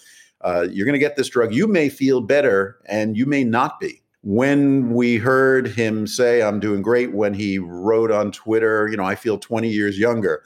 uh, 0.45 0.67
you're 0.71 0.86
going 0.86 0.93
to 0.93 0.99
get 0.99 1.15
this 1.15 1.27
drug. 1.27 1.53
You 1.53 1.67
may 1.67 1.89
feel 1.89 2.21
better 2.21 2.77
and 2.86 3.17
you 3.17 3.25
may 3.25 3.43
not 3.43 3.79
be. 3.79 4.03
When 4.21 4.93
we 4.93 5.17
heard 5.17 5.67
him 5.67 6.05
say, 6.05 6.43
I'm 6.43 6.60
doing 6.60 6.84
great, 6.84 7.13
when 7.13 7.34
he 7.34 7.58
wrote 7.58 8.12
on 8.12 8.31
Twitter, 8.31 8.88
you 8.88 8.95
know, 8.95 9.03
I 9.03 9.15
feel 9.15 9.39
20 9.39 9.69
years 9.69 9.97
younger. 9.97 10.43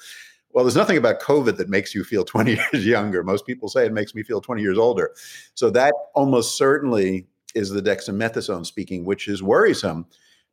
Well, 0.51 0.63
there's 0.63 0.75
nothing 0.75 0.97
about 0.97 1.21
COVID 1.21 1.57
that 1.57 1.67
makes 1.67 1.93
you 1.93 2.05
feel 2.05 2.23
20 2.25 2.55
years 2.55 2.85
younger. 2.85 3.23
Most 3.23 3.45
people 3.45 3.67
say 3.67 3.85
it 3.85 3.91
makes 3.91 4.15
me 4.15 4.23
feel 4.23 4.39
20 4.39 4.61
years 4.61 4.77
older. 4.77 5.11
So 5.53 5.69
that 5.71 5.93
almost 6.15 6.57
certainly 6.57 7.27
is 7.53 7.69
the 7.69 7.81
dexamethasone 7.81 8.65
speaking, 8.65 9.03
which 9.03 9.27
is 9.27 9.43
worrisome 9.43 10.05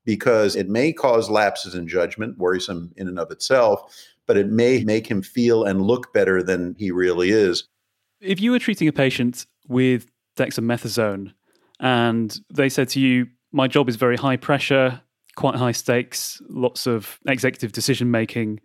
because 0.04 0.56
it 0.56 0.68
may 0.68 0.92
cause 0.92 1.30
lapses 1.30 1.76
in 1.76 1.86
judgment, 1.86 2.36
worrisome 2.38 2.92
in 2.96 3.06
and 3.06 3.18
of 3.18 3.30
itself, 3.30 3.96
but 4.26 4.36
it 4.36 4.48
may 4.48 4.82
make 4.82 5.06
him 5.06 5.22
feel 5.22 5.62
and 5.62 5.82
look 5.82 6.12
better 6.12 6.42
than 6.42 6.74
he 6.78 6.90
really 6.90 7.30
is. 7.30 7.68
If 8.26 8.40
you 8.40 8.50
were 8.50 8.58
treating 8.58 8.88
a 8.88 8.92
patient 8.92 9.46
with 9.68 10.06
dexamethasone 10.36 11.32
and 11.78 12.36
they 12.52 12.68
said 12.68 12.88
to 12.90 13.00
you, 13.00 13.28
My 13.52 13.68
job 13.68 13.88
is 13.88 13.96
very 13.96 14.16
high 14.16 14.36
pressure, 14.36 15.00
quite 15.36 15.54
high 15.54 15.72
stakes, 15.72 16.42
lots 16.48 16.86
of 16.86 17.20
executive 17.26 17.72
decision 17.72 18.10
making 18.10 18.60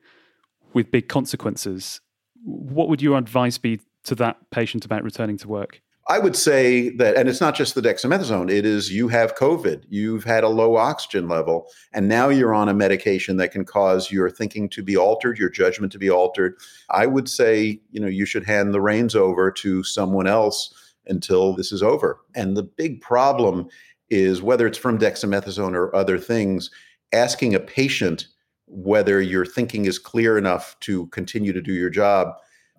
with 0.74 0.90
big 0.90 1.08
consequences, 1.08 2.02
what 2.44 2.90
would 2.90 3.02
your 3.02 3.18
advice 3.18 3.58
be 3.58 3.80
to 4.06 4.16
that 4.16 4.38
patient 4.50 4.86
about 4.86 5.04
returning 5.04 5.38
to 5.38 5.48
work? 5.48 5.82
I 6.08 6.18
would 6.20 6.36
say 6.36 6.90
that, 6.98 7.16
and 7.16 7.30
it's 7.30 7.42
not 7.42 7.56
just 7.56 7.76
the 7.76 7.82
dexamethasone, 7.82 8.52
it 8.52 8.66
is 8.66 8.92
you 8.92 9.08
have 9.10 9.36
COVID, 9.36 9.84
you've 9.88 10.24
had 10.24 10.44
a 10.44 10.50
low 10.50 10.76
oxygen 10.76 11.28
level, 11.28 11.68
and 11.94 12.08
now 12.08 12.30
you're 12.30 12.54
on 12.56 12.68
a 12.68 12.74
medication 12.74 13.38
that 13.38 13.52
can 13.52 13.66
cause 13.66 14.12
your 14.12 14.30
thinking 14.30 14.68
to 14.70 14.82
be 14.82 14.98
altered, 14.98 15.38
your 15.38 15.50
judgment 15.50 15.92
to 15.92 16.00
be 16.00 16.10
altered. 16.10 16.58
I 16.90 17.06
would 17.06 17.30
say, 17.30 17.80
you 17.92 18.02
know, 18.02 18.08
you 18.08 18.26
should 18.26 18.46
hand 18.46 18.74
the 18.74 18.82
reins 18.82 19.16
over 19.16 19.52
to 19.52 19.84
someone 19.84 20.28
else 20.28 20.74
until 21.06 21.56
this 21.56 21.72
is 21.72 21.84
over. 21.84 22.20
And 22.36 22.58
the 22.58 22.64
big 22.64 23.00
problem 23.02 23.68
is 24.10 24.42
whether 24.42 24.66
it's 24.66 24.78
from 24.78 24.98
dexamethasone 24.98 25.76
or 25.76 25.96
other 25.96 26.18
things, 26.18 26.72
asking 27.14 27.54
a 27.54 27.60
patient 27.60 28.28
whether 28.66 29.22
your 29.22 29.46
thinking 29.46 29.86
is 29.86 30.00
clear 30.00 30.38
enough 30.38 30.76
to 30.80 31.08
continue 31.08 31.54
to 31.54 31.62
do 31.62 31.74
your 31.74 31.90
job 31.90 32.34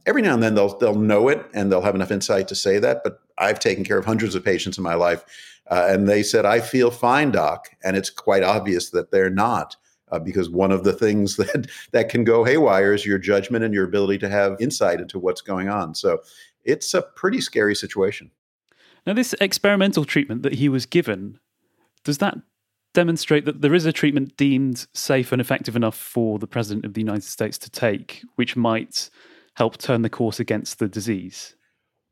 every 0.06 0.22
now 0.22 0.34
and 0.34 0.42
then 0.42 0.54
they'll 0.54 0.76
they'll 0.78 0.94
know 0.94 1.28
it 1.28 1.44
and 1.54 1.70
they'll 1.70 1.82
have 1.82 1.94
enough 1.94 2.10
insight 2.10 2.48
to 2.48 2.54
say 2.54 2.78
that. 2.78 3.02
But 3.04 3.20
I've 3.38 3.58
taken 3.58 3.84
care 3.84 3.98
of 3.98 4.04
hundreds 4.04 4.34
of 4.34 4.44
patients 4.44 4.78
in 4.78 4.84
my 4.84 4.94
life, 4.94 5.24
uh, 5.70 5.86
and 5.88 6.08
they 6.08 6.22
said, 6.22 6.44
"I 6.44 6.60
feel 6.60 6.90
fine, 6.90 7.30
doc," 7.30 7.68
and 7.84 7.96
it's 7.96 8.10
quite 8.10 8.42
obvious 8.42 8.90
that 8.90 9.10
they're 9.10 9.30
not. 9.30 9.76
Uh, 10.10 10.18
because 10.18 10.50
one 10.50 10.70
of 10.70 10.84
the 10.84 10.92
things 10.92 11.36
that 11.38 11.68
that 11.92 12.08
can 12.08 12.24
go 12.24 12.44
haywire 12.44 12.92
is 12.92 13.06
your 13.06 13.18
judgment 13.18 13.64
and 13.64 13.72
your 13.72 13.84
ability 13.84 14.18
to 14.18 14.28
have 14.28 14.56
insight 14.60 15.00
into 15.00 15.18
what's 15.18 15.40
going 15.40 15.68
on. 15.68 15.94
So 15.94 16.20
it's 16.64 16.94
a 16.94 17.02
pretty 17.02 17.40
scary 17.40 17.74
situation. 17.74 18.30
Now, 19.06 19.14
this 19.14 19.34
experimental 19.40 20.04
treatment 20.04 20.42
that 20.42 20.54
he 20.54 20.68
was 20.68 20.86
given, 20.86 21.40
does 22.04 22.18
that 22.18 22.38
demonstrate 22.94 23.46
that 23.46 23.62
there 23.62 23.74
is 23.74 23.86
a 23.86 23.92
treatment 23.92 24.36
deemed 24.36 24.86
safe 24.92 25.32
and 25.32 25.40
effective 25.40 25.74
enough 25.74 25.96
for 25.96 26.38
the 26.38 26.46
President 26.46 26.84
of 26.84 26.94
the 26.94 27.00
United 27.00 27.24
States 27.24 27.58
to 27.58 27.70
take, 27.70 28.22
which 28.36 28.54
might 28.54 29.10
help 29.54 29.78
turn 29.78 30.02
the 30.02 30.10
course 30.10 30.40
against 30.40 30.78
the 30.78 30.88
disease? 30.88 31.54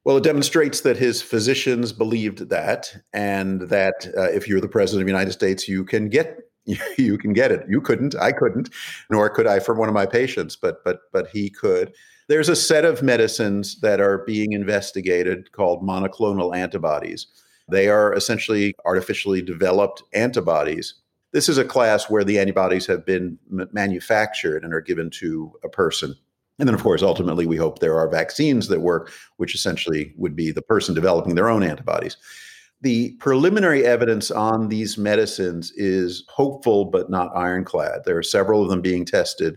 Well, 0.04 0.16
it 0.16 0.24
demonstrates 0.24 0.80
that 0.80 0.96
his 0.96 1.20
physicians 1.20 1.92
believed 1.92 2.48
that, 2.48 2.94
and 3.12 3.62
that 3.68 4.08
uh, 4.16 4.30
if 4.30 4.48
you're 4.48 4.60
the 4.60 4.68
president 4.68 5.02
of 5.02 5.06
the 5.06 5.12
United 5.12 5.32
States, 5.32 5.68
you 5.68 5.84
can 5.84 6.08
get 6.08 6.38
you 6.98 7.18
can 7.18 7.32
get 7.32 7.52
it. 7.52 7.64
You 7.68 7.80
couldn't, 7.80 8.14
I 8.16 8.32
couldn't, 8.32 8.70
nor 9.10 9.28
could 9.30 9.46
I 9.46 9.60
for 9.60 9.74
one 9.74 9.88
of 9.88 9.94
my 9.94 10.06
patients, 10.06 10.56
but 10.56 10.84
but 10.84 11.00
but 11.12 11.28
he 11.28 11.50
could. 11.50 11.92
There's 12.28 12.48
a 12.48 12.56
set 12.56 12.84
of 12.84 13.02
medicines 13.02 13.80
that 13.80 14.00
are 14.00 14.18
being 14.18 14.52
investigated 14.52 15.50
called 15.52 15.82
monoclonal 15.82 16.56
antibodies. 16.56 17.26
They 17.68 17.88
are 17.88 18.12
essentially 18.14 18.74
artificially 18.84 19.42
developed 19.42 20.02
antibodies. 20.12 20.94
This 21.32 21.48
is 21.48 21.58
a 21.58 21.64
class 21.64 22.08
where 22.08 22.24
the 22.24 22.38
antibodies 22.38 22.86
have 22.86 23.04
been 23.04 23.38
manufactured 23.72 24.64
and 24.64 24.72
are 24.72 24.80
given 24.80 25.10
to 25.10 25.52
a 25.64 25.68
person. 25.68 26.16
And 26.60 26.68
then, 26.68 26.74
of 26.74 26.82
course, 26.82 27.02
ultimately, 27.02 27.46
we 27.46 27.56
hope 27.56 27.78
there 27.78 27.98
are 27.98 28.06
vaccines 28.06 28.68
that 28.68 28.82
work, 28.82 29.10
which 29.38 29.54
essentially 29.54 30.12
would 30.16 30.36
be 30.36 30.52
the 30.52 30.60
person 30.60 30.94
developing 30.94 31.34
their 31.34 31.48
own 31.48 31.62
antibodies. 31.62 32.18
The 32.82 33.12
preliminary 33.12 33.86
evidence 33.86 34.30
on 34.30 34.68
these 34.68 34.98
medicines 34.98 35.72
is 35.72 36.22
hopeful 36.28 36.84
but 36.84 37.08
not 37.08 37.34
ironclad. 37.34 38.02
There 38.04 38.18
are 38.18 38.22
several 38.22 38.62
of 38.62 38.68
them 38.68 38.82
being 38.82 39.06
tested. 39.06 39.56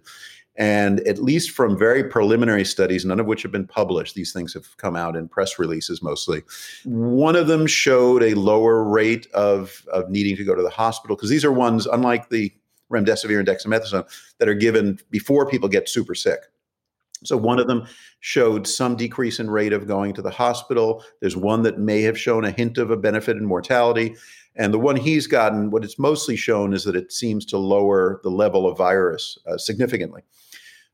And 0.55 1.01
at 1.01 1.19
least 1.19 1.51
from 1.51 1.77
very 1.77 2.03
preliminary 2.03 2.63
studies, 2.63 3.05
none 3.05 3.19
of 3.19 3.25
which 3.25 3.41
have 3.43 3.51
been 3.51 3.67
published, 3.67 4.15
these 4.15 4.31
things 4.31 4.53
have 4.53 4.77
come 4.77 4.95
out 4.95 5.15
in 5.17 5.27
press 5.27 5.59
releases 5.59 6.01
mostly. 6.01 6.41
One 6.85 7.35
of 7.35 7.47
them 7.47 7.67
showed 7.67 8.23
a 8.23 8.35
lower 8.35 8.83
rate 8.83 9.27
of, 9.33 9.83
of 9.91 10.09
needing 10.09 10.37
to 10.37 10.45
go 10.45 10.55
to 10.55 10.61
the 10.61 10.69
hospital 10.69 11.17
because 11.17 11.29
these 11.29 11.43
are 11.43 11.51
ones, 11.51 11.85
unlike 11.85 12.29
the 12.29 12.53
remdesivir 12.91 13.39
and 13.39 13.47
dexamethasone, 13.47 14.07
that 14.37 14.47
are 14.47 14.53
given 14.53 14.99
before 15.09 15.49
people 15.49 15.67
get 15.67 15.89
super 15.89 16.15
sick. 16.15 16.39
So 17.25 17.38
one 17.38 17.59
of 17.59 17.67
them 17.67 17.86
showed 18.19 18.67
some 18.67 18.95
decrease 18.95 19.39
in 19.39 19.49
rate 19.49 19.73
of 19.73 19.88
going 19.88 20.13
to 20.13 20.21
the 20.21 20.31
hospital. 20.31 21.03
There's 21.19 21.38
one 21.38 21.63
that 21.63 21.79
may 21.79 22.01
have 22.03 22.19
shown 22.19 22.45
a 22.45 22.51
hint 22.51 22.77
of 22.77 22.91
a 22.91 22.97
benefit 22.97 23.38
in 23.38 23.45
mortality. 23.45 24.15
And 24.55 24.73
the 24.73 24.79
one 24.79 24.95
he's 24.95 25.27
gotten, 25.27 25.71
what 25.71 25.83
it's 25.83 25.97
mostly 25.97 26.36
shown 26.36 26.73
is 26.73 26.83
that 26.83 26.95
it 26.95 27.12
seems 27.12 27.45
to 27.47 27.57
lower 27.57 28.19
the 28.23 28.29
level 28.29 28.67
of 28.67 28.77
virus 28.77 29.38
uh, 29.47 29.57
significantly. 29.57 30.21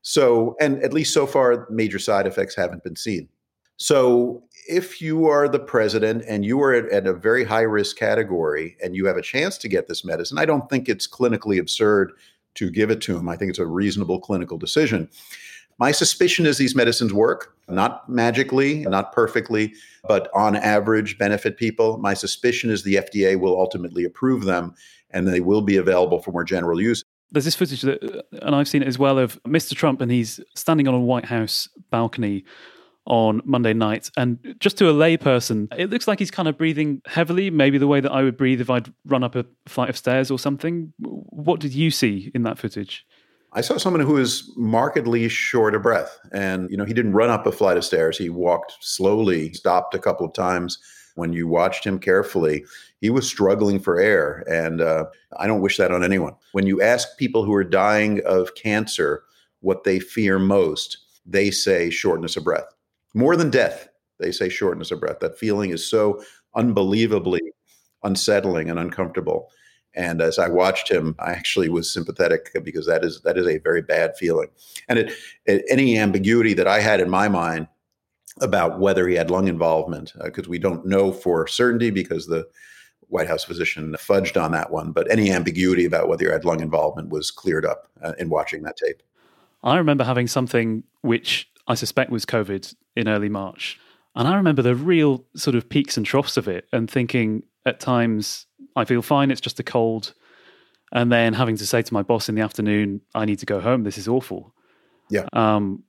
So, 0.02 0.56
and 0.60 0.82
at 0.82 0.92
least 0.92 1.12
so 1.12 1.26
far, 1.26 1.66
major 1.70 1.98
side 1.98 2.26
effects 2.26 2.56
haven't 2.56 2.84
been 2.84 2.96
seen. 2.96 3.28
So, 3.76 4.42
if 4.68 5.00
you 5.00 5.26
are 5.26 5.48
the 5.48 5.58
president 5.58 6.22
and 6.28 6.44
you 6.44 6.60
are 6.62 6.72
at, 6.72 6.88
at 6.90 7.06
a 7.06 7.14
very 7.14 7.44
high 7.44 7.62
risk 7.62 7.96
category 7.96 8.76
and 8.82 8.94
you 8.94 9.06
have 9.06 9.16
a 9.16 9.22
chance 9.22 9.58
to 9.58 9.68
get 9.68 9.88
this 9.88 10.04
medicine, 10.04 10.38
I 10.38 10.44
don't 10.44 10.68
think 10.70 10.88
it's 10.88 11.08
clinically 11.08 11.58
absurd 11.58 12.12
to 12.54 12.70
give 12.70 12.90
it 12.90 13.00
to 13.02 13.16
him. 13.16 13.28
I 13.28 13.36
think 13.36 13.50
it's 13.50 13.58
a 13.58 13.66
reasonable 13.66 14.20
clinical 14.20 14.58
decision. 14.58 15.08
My 15.80 15.92
suspicion 15.92 16.44
is 16.44 16.58
these 16.58 16.76
medicines 16.76 17.10
work, 17.10 17.56
not 17.66 18.06
magically, 18.06 18.80
not 18.80 19.12
perfectly, 19.12 19.72
but 20.06 20.28
on 20.34 20.54
average 20.54 21.16
benefit 21.16 21.56
people. 21.56 21.96
My 21.96 22.12
suspicion 22.12 22.68
is 22.68 22.84
the 22.84 22.96
FDA 22.96 23.40
will 23.40 23.58
ultimately 23.58 24.04
approve 24.04 24.44
them 24.44 24.74
and 25.08 25.26
they 25.26 25.40
will 25.40 25.62
be 25.62 25.78
available 25.78 26.20
for 26.20 26.32
more 26.32 26.44
general 26.44 26.82
use. 26.82 27.02
There's 27.32 27.46
this 27.46 27.54
footage 27.54 27.80
that, 27.80 28.04
uh, 28.04 28.20
and 28.42 28.54
I've 28.54 28.68
seen 28.68 28.82
it 28.82 28.88
as 28.88 28.98
well, 28.98 29.18
of 29.18 29.42
Mr. 29.44 29.74
Trump, 29.74 30.02
and 30.02 30.12
he's 30.12 30.38
standing 30.54 30.86
on 30.86 30.92
a 30.92 31.00
White 31.00 31.24
House 31.24 31.66
balcony 31.90 32.44
on 33.06 33.40
Monday 33.46 33.72
night. 33.72 34.10
And 34.18 34.56
just 34.58 34.76
to 34.78 34.90
a 34.90 34.92
layperson, 34.92 35.68
it 35.78 35.88
looks 35.88 36.06
like 36.06 36.18
he's 36.18 36.30
kind 36.30 36.46
of 36.46 36.58
breathing 36.58 37.00
heavily, 37.06 37.48
maybe 37.48 37.78
the 37.78 37.86
way 37.86 38.00
that 38.00 38.12
I 38.12 38.22
would 38.22 38.36
breathe 38.36 38.60
if 38.60 38.68
I'd 38.68 38.92
run 39.06 39.24
up 39.24 39.34
a 39.34 39.46
flight 39.66 39.88
of 39.88 39.96
stairs 39.96 40.30
or 40.30 40.38
something. 40.38 40.92
What 40.98 41.58
did 41.58 41.72
you 41.72 41.90
see 41.90 42.30
in 42.34 42.42
that 42.42 42.58
footage? 42.58 43.06
I 43.52 43.60
saw 43.60 43.76
someone 43.78 44.02
who 44.02 44.14
was 44.14 44.52
markedly 44.56 45.28
short 45.28 45.74
of 45.74 45.82
breath. 45.82 46.18
And, 46.32 46.70
you 46.70 46.76
know, 46.76 46.84
he 46.84 46.94
didn't 46.94 47.14
run 47.14 47.30
up 47.30 47.46
a 47.46 47.52
flight 47.52 47.76
of 47.76 47.84
stairs. 47.84 48.16
He 48.16 48.30
walked 48.30 48.74
slowly, 48.80 49.52
stopped 49.52 49.94
a 49.94 49.98
couple 49.98 50.24
of 50.24 50.32
times. 50.32 50.78
When 51.16 51.32
you 51.32 51.48
watched 51.48 51.84
him 51.84 51.98
carefully, 51.98 52.64
he 53.00 53.10
was 53.10 53.26
struggling 53.26 53.80
for 53.80 53.98
air. 53.98 54.44
And 54.48 54.80
uh, 54.80 55.06
I 55.38 55.46
don't 55.48 55.60
wish 55.60 55.76
that 55.78 55.90
on 55.90 56.04
anyone. 56.04 56.34
When 56.52 56.66
you 56.66 56.80
ask 56.80 57.18
people 57.18 57.44
who 57.44 57.54
are 57.54 57.64
dying 57.64 58.20
of 58.24 58.54
cancer 58.54 59.24
what 59.60 59.82
they 59.84 59.98
fear 59.98 60.38
most, 60.38 60.98
they 61.26 61.50
say 61.50 61.90
shortness 61.90 62.36
of 62.36 62.44
breath. 62.44 62.72
More 63.14 63.36
than 63.36 63.50
death, 63.50 63.88
they 64.20 64.30
say 64.30 64.48
shortness 64.48 64.92
of 64.92 65.00
breath. 65.00 65.18
That 65.20 65.38
feeling 65.38 65.70
is 65.70 65.88
so 65.88 66.22
unbelievably 66.54 67.40
unsettling 68.02 68.70
and 68.70 68.78
uncomfortable. 68.78 69.50
And 69.94 70.20
as 70.22 70.38
I 70.38 70.48
watched 70.48 70.90
him, 70.90 71.16
I 71.18 71.32
actually 71.32 71.68
was 71.68 71.92
sympathetic 71.92 72.50
because 72.62 72.86
that 72.86 73.04
is 73.04 73.22
that 73.22 73.36
is 73.36 73.46
a 73.46 73.58
very 73.58 73.82
bad 73.82 74.16
feeling. 74.16 74.48
And 74.88 74.98
it, 74.98 75.12
it 75.46 75.64
any 75.68 75.98
ambiguity 75.98 76.54
that 76.54 76.68
I 76.68 76.80
had 76.80 77.00
in 77.00 77.10
my 77.10 77.28
mind 77.28 77.66
about 78.40 78.78
whether 78.78 79.08
he 79.08 79.16
had 79.16 79.30
lung 79.30 79.48
involvement, 79.48 80.12
because 80.22 80.46
uh, 80.46 80.50
we 80.50 80.58
don't 80.58 80.86
know 80.86 81.12
for 81.12 81.46
certainty 81.46 81.90
because 81.90 82.26
the 82.26 82.46
White 83.08 83.26
House 83.26 83.44
physician 83.44 83.94
fudged 83.98 84.40
on 84.40 84.52
that 84.52 84.70
one. 84.70 84.92
But 84.92 85.10
any 85.10 85.32
ambiguity 85.32 85.84
about 85.84 86.08
whether 86.08 86.26
he 86.26 86.32
had 86.32 86.44
lung 86.44 86.60
involvement 86.60 87.08
was 87.08 87.30
cleared 87.30 87.66
up 87.66 87.88
uh, 88.02 88.12
in 88.18 88.30
watching 88.30 88.62
that 88.62 88.76
tape. 88.76 89.02
I 89.62 89.76
remember 89.76 90.04
having 90.04 90.28
something 90.28 90.84
which 91.02 91.50
I 91.66 91.74
suspect 91.74 92.10
was 92.10 92.24
COVID 92.24 92.74
in 92.96 93.08
early 93.08 93.28
March. 93.28 93.78
And 94.14 94.26
I 94.26 94.36
remember 94.36 94.62
the 94.62 94.74
real 94.74 95.24
sort 95.36 95.54
of 95.54 95.68
peaks 95.68 95.96
and 95.96 96.06
troughs 96.06 96.36
of 96.36 96.48
it 96.48 96.66
and 96.72 96.90
thinking 96.90 97.44
at 97.66 97.78
times, 97.78 98.46
I 98.76 98.84
feel 98.84 99.02
fine. 99.02 99.30
It's 99.30 99.40
just 99.40 99.60
a 99.60 99.64
cold. 99.64 100.14
And 100.92 101.10
then 101.12 101.34
having 101.34 101.56
to 101.56 101.66
say 101.66 101.82
to 101.82 101.94
my 101.94 102.02
boss 102.02 102.28
in 102.28 102.34
the 102.34 102.42
afternoon, 102.42 103.00
I 103.14 103.24
need 103.24 103.38
to 103.40 103.46
go 103.46 103.60
home. 103.60 103.84
This 103.84 103.98
is 103.98 104.08
awful. 104.08 104.54
Yeah. 105.08 105.26
Um, 105.32 105.84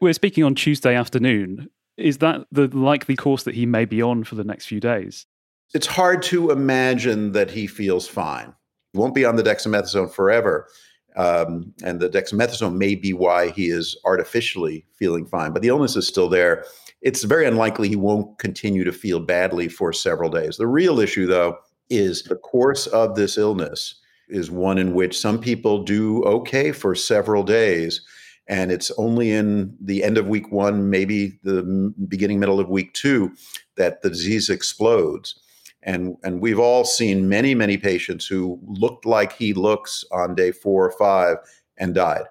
we're 0.00 0.12
speaking 0.12 0.44
on 0.44 0.54
Tuesday 0.54 0.94
afternoon. 0.94 1.68
Is 1.96 2.18
that 2.18 2.46
the 2.52 2.68
likely 2.68 3.16
course 3.16 3.44
that 3.44 3.54
he 3.54 3.66
may 3.66 3.84
be 3.84 4.02
on 4.02 4.24
for 4.24 4.34
the 4.34 4.44
next 4.44 4.66
few 4.66 4.80
days? 4.80 5.26
It's 5.74 5.86
hard 5.86 6.22
to 6.24 6.50
imagine 6.50 7.32
that 7.32 7.50
he 7.50 7.66
feels 7.66 8.06
fine. 8.06 8.54
He 8.92 8.98
won't 8.98 9.14
be 9.14 9.24
on 9.24 9.36
the 9.36 9.42
dexamethasone 9.42 10.12
forever. 10.12 10.68
Um, 11.16 11.72
and 11.82 11.98
the 11.98 12.10
dexamethasone 12.10 12.76
may 12.76 12.94
be 12.94 13.12
why 13.12 13.48
he 13.50 13.68
is 13.68 13.98
artificially 14.04 14.84
feeling 14.98 15.24
fine, 15.24 15.52
but 15.52 15.62
the 15.62 15.68
illness 15.68 15.96
is 15.96 16.06
still 16.06 16.28
there. 16.28 16.64
It's 17.00 17.24
very 17.24 17.46
unlikely 17.46 17.88
he 17.88 17.96
won't 17.96 18.38
continue 18.38 18.84
to 18.84 18.92
feel 18.92 19.20
badly 19.20 19.68
for 19.68 19.92
several 19.92 20.28
days. 20.28 20.58
The 20.58 20.66
real 20.66 21.00
issue, 21.00 21.26
though, 21.26 21.56
is 21.90 22.22
the 22.22 22.36
course 22.36 22.86
of 22.86 23.14
this 23.14 23.38
illness 23.38 24.00
is 24.28 24.50
one 24.50 24.78
in 24.78 24.94
which 24.94 25.18
some 25.18 25.38
people 25.38 25.84
do 25.84 26.22
okay 26.24 26.72
for 26.72 26.94
several 26.94 27.42
days. 27.42 28.00
And 28.48 28.70
it's 28.70 28.90
only 28.98 29.32
in 29.32 29.76
the 29.80 30.04
end 30.04 30.18
of 30.18 30.28
week 30.28 30.52
one, 30.52 30.90
maybe 30.90 31.38
the 31.42 31.92
beginning, 32.08 32.38
middle 32.38 32.60
of 32.60 32.68
week 32.68 32.92
two, 32.92 33.32
that 33.76 34.02
the 34.02 34.10
disease 34.10 34.50
explodes. 34.50 35.40
And, 35.82 36.16
and 36.24 36.40
we've 36.40 36.58
all 36.58 36.84
seen 36.84 37.28
many, 37.28 37.54
many 37.54 37.76
patients 37.76 38.26
who 38.26 38.60
looked 38.66 39.06
like 39.06 39.32
he 39.32 39.52
looks 39.52 40.04
on 40.10 40.34
day 40.34 40.50
four 40.50 40.84
or 40.84 40.92
five 40.92 41.36
and 41.76 41.94
died. 41.94 42.24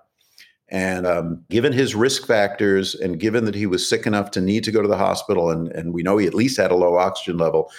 And 0.70 1.06
um, 1.06 1.44
given 1.50 1.72
his 1.72 1.96
risk 1.96 2.26
factors 2.26 2.96
and 2.96 3.20
given 3.20 3.46
that 3.46 3.56
he 3.56 3.66
was 3.66 3.88
sick 3.88 4.06
enough 4.06 4.32
to 4.32 4.42
need 4.42 4.64
to 4.64 4.72
go 4.72 4.82
to 4.82 4.88
the 4.88 4.98
hospital, 4.98 5.50
and, 5.50 5.68
and 5.70 5.94
we 5.94 6.02
know 6.02 6.18
he 6.18 6.28
at 6.28 6.34
least 6.34 6.58
had 6.58 6.72
a 6.72 6.76
low 6.76 6.96
oxygen 6.96 7.38
level, 7.38 7.72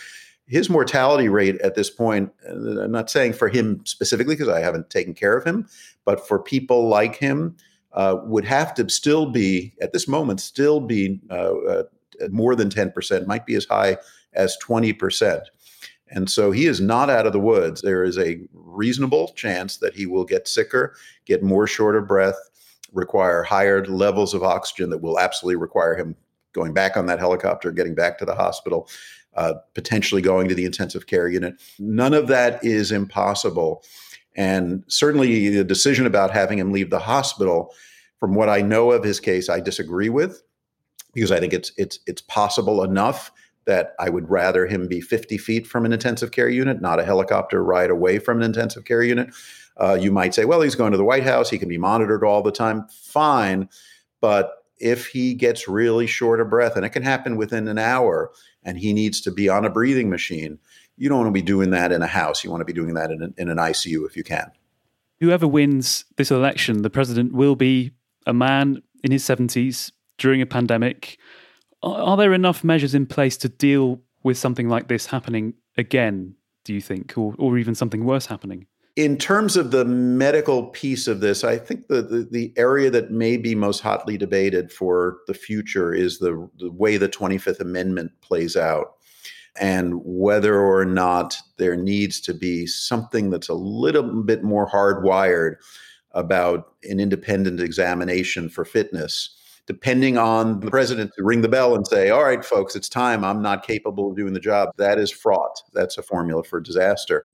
his 0.47 0.71
mortality 0.71 1.29
rate 1.29 1.61
at 1.61 1.75
this 1.75 1.91
point, 1.91 2.33
uh, 2.49 2.83
I'm 2.83 2.93
not 2.93 3.11
saying 3.11 3.33
for 3.35 3.49
him 3.49 3.85
specifically 3.85 4.35
because 4.35 4.53
I 4.53 4.61
haven't 4.61 4.91
taken 4.91 5.15
care 5.15 5.37
of 5.37 5.45
him, 5.45 5.69
but 6.05 6.27
for 6.27 6.39
people 6.39 6.89
like 6.89 7.17
him, 7.17 7.57
uh, 7.93 8.19
would 8.25 8.45
have 8.45 8.75
to 8.75 8.89
still 8.89 9.27
be, 9.27 9.75
at 9.81 9.93
this 9.93 10.07
moment, 10.07 10.41
still 10.41 10.81
be 10.81 11.19
uh, 11.31 11.55
uh 11.57 11.83
more 12.31 12.55
than 12.55 12.71
10%, 12.71 13.27
might 13.27 13.45
be 13.45 13.55
as 13.55 13.67
high 13.67 13.97
as 14.33 14.57
20%. 14.65 15.43
And 16.09 16.31
so 16.31 16.51
he 16.51 16.67
is 16.67 16.81
not 16.81 17.11
out 17.11 17.27
of 17.27 17.33
the 17.33 17.41
woods. 17.41 17.83
There 17.83 18.05
is 18.05 18.17
a 18.17 18.41
reasonable 18.53 19.29
chance 19.35 19.79
that 19.79 19.95
he 19.95 20.07
will 20.07 20.25
get 20.25 20.47
sicker, 20.47 20.95
get 21.25 21.43
more 21.43 21.67
short 21.67 21.97
of 21.97 22.07
breath, 22.07 22.39
require 22.93 23.43
higher 23.43 23.85
levels 23.85 24.33
of 24.33 24.43
oxygen 24.43 24.91
that 24.91 25.03
will 25.03 25.19
absolutely 25.19 25.57
require 25.57 25.97
him 25.97 26.15
going 26.53 26.73
back 26.73 26.97
on 26.97 27.07
that 27.07 27.19
helicopter, 27.19 27.71
getting 27.71 27.95
back 27.95 28.19
to 28.19 28.25
the 28.25 28.35
hospital, 28.35 28.89
uh, 29.37 29.55
potentially 29.75 30.23
going 30.23 30.49
to 30.49 30.55
the 30.55 30.65
intensive 30.65 31.07
care 31.07 31.29
unit. 31.29 31.55
None 31.79 32.15
of 32.15 32.27
that 32.29 32.65
is 32.65 32.91
impossible. 32.91 33.83
And 34.35 34.85
certainly 34.89 35.49
the 35.51 35.65
decision 35.65 36.07
about 36.07 36.31
having 36.31 36.59
him 36.59 36.73
leave 36.73 36.91
the 36.91 36.99
hospital, 36.99 37.73
from 38.21 38.35
what 38.35 38.49
I 38.49 38.63
know 38.63 38.93
of 38.93 39.05
his 39.05 39.21
case, 39.21 39.49
I 39.49 39.61
disagree 39.61 40.09
with 40.09 40.43
because 41.15 41.33
I 41.33 41.41
think 41.41 41.53
it's 41.53 41.73
it's 41.77 41.99
it's 42.07 42.23
possible 42.23 42.83
enough 42.83 43.31
that 43.67 43.95
I 43.99 44.09
would 44.11 44.31
rather 44.31 44.67
him 44.67 44.87
be 44.87 45.01
50 45.01 45.39
feet 45.39 45.67
from 45.67 45.85
an 45.85 45.93
intensive 45.93 46.31
care 46.31 46.49
unit, 46.49 46.81
not 46.81 47.01
a 47.01 47.05
helicopter 47.05 47.65
ride 47.65 47.91
away 47.91 48.19
from 48.19 48.39
an 48.39 48.45
intensive 48.45 48.85
care 48.85 49.03
unit. 49.03 49.35
Uh, 49.77 49.99
you 50.01 50.13
might 50.13 50.35
say, 50.35 50.45
well, 50.45 50.61
he's 50.61 50.77
going 50.77 50.93
to 50.93 50.99
the 50.99 51.05
White 51.05 51.25
House. 51.25 51.51
He 51.51 51.59
can 51.59 51.69
be 51.69 51.77
monitored 51.77 52.25
all 52.25 52.43
the 52.43 52.53
time. 52.53 52.87
Fine. 52.89 53.69
But 54.21 54.53
if 54.79 55.09
he 55.09 55.35
gets 55.35 55.67
really 55.67 56.07
short 56.07 56.41
of 56.41 56.49
breath, 56.49 56.77
and 56.77 56.85
it 56.85 56.91
can 56.91 57.03
happen 57.03 57.37
within 57.37 57.67
an 57.67 57.79
hour, 57.79 58.31
and 58.67 58.77
he 58.79 58.93
needs 58.93 59.23
to 59.23 59.31
be 59.31 59.49
on 59.49 59.65
a 59.65 59.71
breathing 59.71 60.11
machine, 60.11 60.59
you 60.99 61.09
don't 61.09 61.19
want 61.19 61.29
to 61.29 61.33
be 61.33 61.41
doing 61.41 61.71
that 61.71 61.91
in 61.91 62.03
a 62.03 62.07
house. 62.07 62.45
You 62.45 62.51
want 62.51 62.61
to 62.61 62.67
be 62.67 62.75
doing 62.75 62.93
that 62.95 63.11
in 63.11 63.23
an, 63.23 63.35
in 63.39 63.49
an 63.49 63.57
ICU 63.57 64.07
if 64.07 64.17
you 64.17 64.25
can. 64.25 64.51
Whoever 65.21 65.47
wins 65.47 66.05
this 66.17 66.31
election, 66.31 66.83
the 66.83 66.91
president 66.91 67.33
will 67.33 67.57
be 67.57 67.93
a 68.27 68.35
man 68.35 68.83
in 69.03 69.13
his 69.13 69.25
70s 69.25 69.93
during 70.19 70.43
a 70.43 70.47
pandemic 70.47 71.19
are 71.83 72.17
there 72.17 72.33
enough 72.33 72.65
measures 72.65 72.95
in 72.95 73.07
place 73.07 73.37
to 73.39 73.49
deal 73.49 74.01
with 74.23 74.39
something 74.39 74.69
like 74.69 74.89
this 74.89 75.07
happening 75.07 75.55
again, 75.77 76.35
do 76.65 76.75
you 76.75 76.81
think, 76.81 77.17
or, 77.17 77.35
or 77.39 77.59
even 77.59 77.75
something 77.75 78.05
worse 78.05 78.27
happening? 78.27 78.67
In 78.97 79.19
terms 79.19 79.59
of 79.59 79.73
the 79.73 79.85
medical 79.85 80.69
piece 80.69 81.07
of 81.07 81.21
this, 81.21 81.45
I 81.45 81.59
think 81.59 81.89
the, 81.89 82.01
the, 82.01 82.27
the, 82.31 82.53
area 82.57 82.91
that 82.91 83.11
may 83.11 83.37
be 83.37 83.55
most 83.55 83.81
hotly 83.81 84.17
debated 84.17 84.73
for 84.73 85.19
the 85.27 85.35
future 85.35 85.93
is 85.93 86.19
the, 86.19 86.49
the 86.59 86.73
way 86.73 86.97
the 86.97 87.09
25th 87.09 87.61
Amendment 87.61 88.13
plays 88.23 88.57
out 88.57 88.95
and 89.61 90.01
whether 90.03 90.59
or 90.59 90.87
not 90.87 91.37
there 91.59 91.77
needs 91.77 92.21
to 92.21 92.35
be 92.35 92.67
something 92.67 93.29
that's 93.29 93.51
a 93.51 93.55
little 93.55 94.23
bit 94.23 94.43
more 94.43 94.69
hardwired 94.69 95.57
about 96.13 96.73
an 96.85 96.99
independent 96.99 97.61
examination 97.61 98.49
for 98.49 98.65
fitness 98.65 99.37
depending 99.67 100.17
on 100.17 100.61
the 100.61 100.71
president 100.71 101.11
to 101.17 101.25
ring 101.25 101.41
the 101.43 101.49
bell 101.49 101.75
and 101.75 101.87
say, 101.87 102.09
all 102.09 102.23
right, 102.23 102.45
folks, 102.45 102.77
it's 102.77 102.89
time. 102.89 103.25
I'm 103.25 103.43
not 103.43 103.67
capable 103.67 104.11
of 104.11 104.17
doing 104.17 104.33
the 104.33 104.41
job. 104.41 104.71
That 104.77 104.99
is 104.99 105.11
fraught. 105.11 105.61
That's 105.75 105.99
a 105.99 106.03
formula 106.03 106.45
for 106.45 106.61
disaster. 106.61 107.27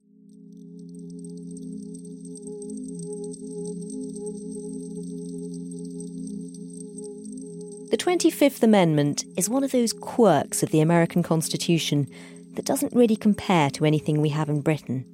The 7.92 7.98
25th 7.98 8.62
Amendment 8.62 9.26
is 9.36 9.50
one 9.50 9.62
of 9.62 9.72
those 9.72 9.92
quirks 9.92 10.62
of 10.62 10.70
the 10.70 10.80
American 10.80 11.22
Constitution 11.22 12.06
that 12.54 12.64
doesn't 12.64 12.94
really 12.94 13.16
compare 13.16 13.68
to 13.68 13.84
anything 13.84 14.22
we 14.22 14.30
have 14.30 14.48
in 14.48 14.62
Britain. 14.62 15.04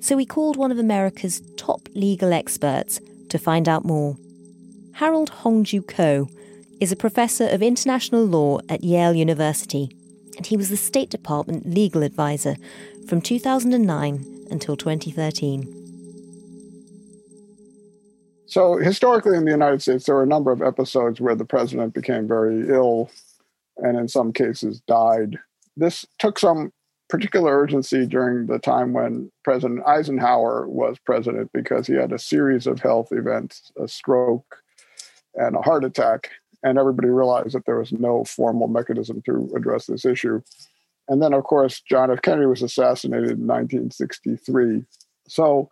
So 0.00 0.16
we 0.16 0.26
called 0.26 0.56
one 0.56 0.72
of 0.72 0.78
America's 0.80 1.40
top 1.56 1.88
legal 1.94 2.32
experts 2.32 3.00
to 3.28 3.38
find 3.38 3.68
out 3.68 3.84
more. 3.84 4.16
Harold 4.94 5.30
Hongju 5.30 5.86
Koh 5.86 6.28
is 6.80 6.90
a 6.90 6.96
professor 6.96 7.46
of 7.46 7.62
international 7.62 8.24
law 8.24 8.58
at 8.68 8.82
Yale 8.82 9.14
University, 9.14 9.96
and 10.36 10.44
he 10.44 10.56
was 10.56 10.68
the 10.68 10.76
State 10.76 11.10
Department 11.10 11.64
legal 11.64 12.02
advisor 12.02 12.56
from 13.06 13.20
2009 13.20 14.48
until 14.50 14.76
2013. 14.76 15.79
So, 18.50 18.78
historically 18.78 19.36
in 19.36 19.44
the 19.44 19.52
United 19.52 19.80
States, 19.80 20.06
there 20.06 20.16
were 20.16 20.24
a 20.24 20.26
number 20.26 20.50
of 20.50 20.60
episodes 20.60 21.20
where 21.20 21.36
the 21.36 21.44
president 21.44 21.94
became 21.94 22.26
very 22.26 22.68
ill 22.68 23.08
and, 23.76 23.96
in 23.96 24.08
some 24.08 24.32
cases, 24.32 24.80
died. 24.88 25.38
This 25.76 26.04
took 26.18 26.36
some 26.36 26.72
particular 27.08 27.56
urgency 27.56 28.06
during 28.06 28.46
the 28.46 28.58
time 28.58 28.92
when 28.92 29.30
President 29.44 29.86
Eisenhower 29.86 30.68
was 30.68 30.98
president 30.98 31.50
because 31.54 31.86
he 31.86 31.94
had 31.94 32.10
a 32.10 32.18
series 32.18 32.66
of 32.66 32.80
health 32.80 33.12
events, 33.12 33.70
a 33.80 33.86
stroke, 33.86 34.56
and 35.36 35.54
a 35.54 35.62
heart 35.62 35.84
attack 35.84 36.30
and 36.64 36.76
everybody 36.76 37.08
realized 37.08 37.54
that 37.54 37.66
there 37.66 37.78
was 37.78 37.92
no 37.92 38.24
formal 38.24 38.66
mechanism 38.66 39.22
to 39.22 39.48
address 39.56 39.86
this 39.86 40.04
issue. 40.04 40.42
And 41.08 41.22
then, 41.22 41.32
of 41.34 41.44
course, 41.44 41.80
John 41.80 42.10
F. 42.10 42.22
Kennedy 42.22 42.46
was 42.46 42.62
assassinated 42.62 43.30
in 43.30 43.46
1963. 43.46 44.84
So, 45.28 45.70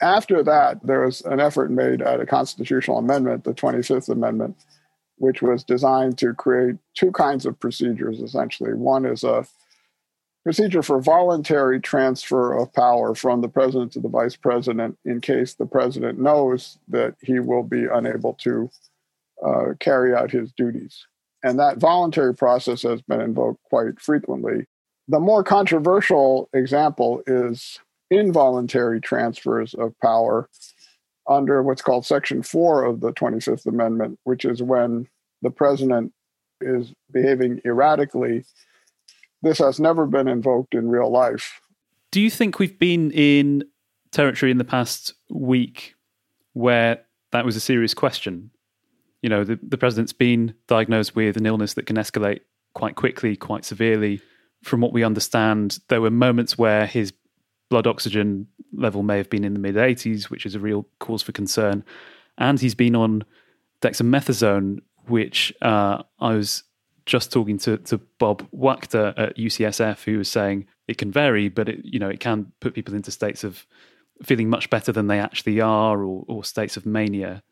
after 0.00 0.42
that, 0.42 0.84
there 0.86 1.00
was 1.00 1.22
an 1.22 1.40
effort 1.40 1.70
made 1.70 2.02
at 2.02 2.20
a 2.20 2.26
constitutional 2.26 2.98
amendment, 2.98 3.44
the 3.44 3.54
25th 3.54 4.08
Amendment, 4.08 4.56
which 5.16 5.42
was 5.42 5.64
designed 5.64 6.18
to 6.18 6.34
create 6.34 6.76
two 6.94 7.10
kinds 7.12 7.46
of 7.46 7.58
procedures 7.58 8.20
essentially. 8.20 8.74
One 8.74 9.06
is 9.06 9.24
a 9.24 9.46
procedure 10.44 10.82
for 10.82 11.00
voluntary 11.00 11.80
transfer 11.80 12.56
of 12.56 12.72
power 12.72 13.14
from 13.14 13.40
the 13.40 13.48
president 13.48 13.92
to 13.92 14.00
the 14.00 14.08
vice 14.08 14.36
president 14.36 14.96
in 15.04 15.20
case 15.20 15.54
the 15.54 15.66
president 15.66 16.20
knows 16.20 16.78
that 16.88 17.16
he 17.20 17.40
will 17.40 17.64
be 17.64 17.86
unable 17.86 18.34
to 18.34 18.70
uh, 19.44 19.72
carry 19.80 20.14
out 20.14 20.30
his 20.30 20.52
duties. 20.52 21.06
And 21.42 21.58
that 21.58 21.78
voluntary 21.78 22.34
process 22.34 22.82
has 22.82 23.02
been 23.02 23.20
invoked 23.20 23.62
quite 23.64 24.00
frequently. 24.00 24.66
The 25.08 25.20
more 25.20 25.42
controversial 25.42 26.48
example 26.52 27.22
is 27.26 27.80
involuntary 28.10 29.00
transfers 29.00 29.74
of 29.74 29.98
power 30.00 30.48
under 31.28 31.62
what's 31.62 31.82
called 31.82 32.06
Section 32.06 32.42
4 32.42 32.84
of 32.84 33.00
the 33.00 33.12
25th 33.12 33.66
Amendment, 33.66 34.18
which 34.24 34.44
is 34.44 34.62
when 34.62 35.08
the 35.42 35.50
president 35.50 36.12
is 36.60 36.92
behaving 37.12 37.60
erratically. 37.64 38.44
This 39.42 39.58
has 39.58 39.80
never 39.80 40.06
been 40.06 40.28
invoked 40.28 40.74
in 40.74 40.88
real 40.88 41.10
life. 41.10 41.60
Do 42.12 42.20
you 42.20 42.30
think 42.30 42.58
we've 42.58 42.78
been 42.78 43.10
in 43.10 43.64
territory 44.12 44.50
in 44.50 44.58
the 44.58 44.64
past 44.64 45.14
week 45.28 45.94
where 46.52 47.04
that 47.32 47.44
was 47.44 47.56
a 47.56 47.60
serious 47.60 47.92
question? 47.92 48.50
you 49.26 49.30
know, 49.30 49.42
the, 49.42 49.58
the 49.60 49.76
president's 49.76 50.12
been 50.12 50.54
diagnosed 50.68 51.16
with 51.16 51.36
an 51.36 51.46
illness 51.46 51.74
that 51.74 51.84
can 51.84 51.96
escalate 51.96 52.42
quite 52.74 52.94
quickly, 52.94 53.34
quite 53.34 53.64
severely. 53.64 54.20
From 54.62 54.80
what 54.80 54.92
we 54.92 55.02
understand, 55.02 55.80
there 55.88 56.00
were 56.00 56.12
moments 56.12 56.56
where 56.56 56.86
his 56.86 57.12
blood 57.68 57.86
oxygen 57.86 58.46
level 58.72 59.02
may 59.02 59.16
have 59.16 59.30
been 59.30 59.44
in 59.44 59.52
the 59.52 59.58
mid 59.58 59.76
80s, 59.76 60.24
which 60.24 60.46
is 60.46 60.54
a 60.54 60.60
real 60.60 60.86
cause 60.98 61.22
for 61.22 61.32
concern. 61.32 61.84
And 62.38 62.60
he's 62.60 62.74
been 62.74 62.94
on 62.94 63.24
dexamethasone, 63.80 64.80
which 65.06 65.52
uh, 65.62 66.02
I 66.20 66.34
was 66.34 66.64
just 67.06 67.32
talking 67.32 67.58
to, 67.58 67.78
to 67.78 67.98
Bob 68.18 68.48
Wachter 68.50 69.14
at 69.16 69.36
UCSF, 69.36 70.04
who 70.04 70.18
was 70.18 70.28
saying 70.28 70.66
it 70.88 70.98
can 70.98 71.10
vary, 71.10 71.48
but 71.48 71.68
it, 71.68 71.80
you 71.84 71.98
know, 71.98 72.08
it 72.08 72.20
can 72.20 72.52
put 72.60 72.74
people 72.74 72.94
into 72.94 73.10
states 73.10 73.44
of 73.44 73.66
feeling 74.22 74.48
much 74.48 74.70
better 74.70 74.92
than 74.92 75.06
they 75.06 75.20
actually 75.20 75.60
are 75.60 76.02
or, 76.02 76.24
or 76.28 76.44
states 76.44 76.76
of 76.76 76.84
mania. 76.84 77.42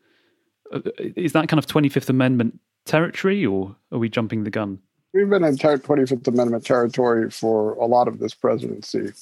Uh, 0.73 0.81
is 0.99 1.33
that 1.33 1.49
kind 1.49 1.59
of 1.59 1.67
25th 1.67 2.09
Amendment 2.09 2.59
territory, 2.85 3.45
or 3.47 3.77
are 3.93 3.99
we 3.99 4.09
jumping 4.09 4.45
the 4.45 4.51
gun? 4.51 4.79
We've 5.13 5.29
been 5.29 5.45
in 5.45 5.57
25th 5.57 6.27
Amendment 6.27 6.67
territory 6.67 7.31
for 7.31 7.75
a 7.75 7.87
lot 7.87 8.09
of 8.09 8.19
this 8.19 8.35
presidency. 8.35 9.13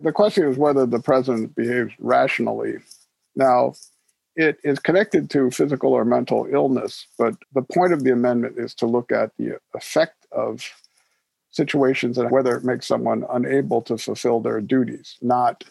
The 0.00 0.12
question 0.12 0.48
is 0.48 0.58
whether 0.58 0.86
the 0.86 1.00
president 1.00 1.54
behaves 1.54 1.92
rationally. 1.98 2.78
Now, 3.34 3.74
it 4.34 4.58
is 4.62 4.78
connected 4.78 5.30
to 5.30 5.50
physical 5.50 5.92
or 5.92 6.04
mental 6.04 6.46
illness, 6.50 7.06
but 7.18 7.34
the 7.54 7.62
point 7.62 7.92
of 7.92 8.04
the 8.04 8.12
amendment 8.12 8.58
is 8.58 8.74
to 8.74 8.86
look 8.86 9.10
at 9.10 9.30
the 9.38 9.58
effect 9.74 10.26
of 10.30 10.70
situations 11.50 12.18
and 12.18 12.30
whether 12.30 12.54
it 12.56 12.64
makes 12.64 12.86
someone 12.86 13.24
unable 13.30 13.80
to 13.82 13.96
fulfill 13.96 14.40
their 14.40 14.60
duties, 14.60 15.16
not 15.22 15.64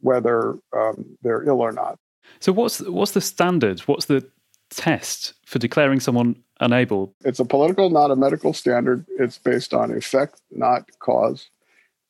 whether 0.00 0.58
um, 0.76 1.16
they're 1.22 1.44
ill 1.44 1.60
or 1.60 1.70
not. 1.70 1.98
So, 2.40 2.52
what's 2.52 2.80
what's 2.80 3.12
the 3.12 3.20
standard? 3.20 3.80
What's 3.80 4.06
the 4.06 4.28
test 4.70 5.34
for 5.44 5.58
declaring 5.60 6.00
someone 6.00 6.42
unable? 6.60 7.14
It's 7.24 7.38
a 7.38 7.44
political, 7.44 7.88
not 7.90 8.10
a 8.10 8.16
medical 8.16 8.52
standard. 8.52 9.06
It's 9.18 9.38
based 9.38 9.72
on 9.72 9.92
effect, 9.92 10.40
not 10.50 10.90
cause. 10.98 11.48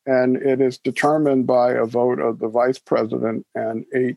And 0.07 0.37
it 0.37 0.61
is 0.61 0.79
determined 0.79 1.47
by 1.47 1.73
a 1.73 1.85
vote 1.85 2.21
of 2.21 2.39
the 2.39 2.49
vice 2.49 2.79
president 2.79 3.47
and 3.55 3.85
eight 3.95 4.17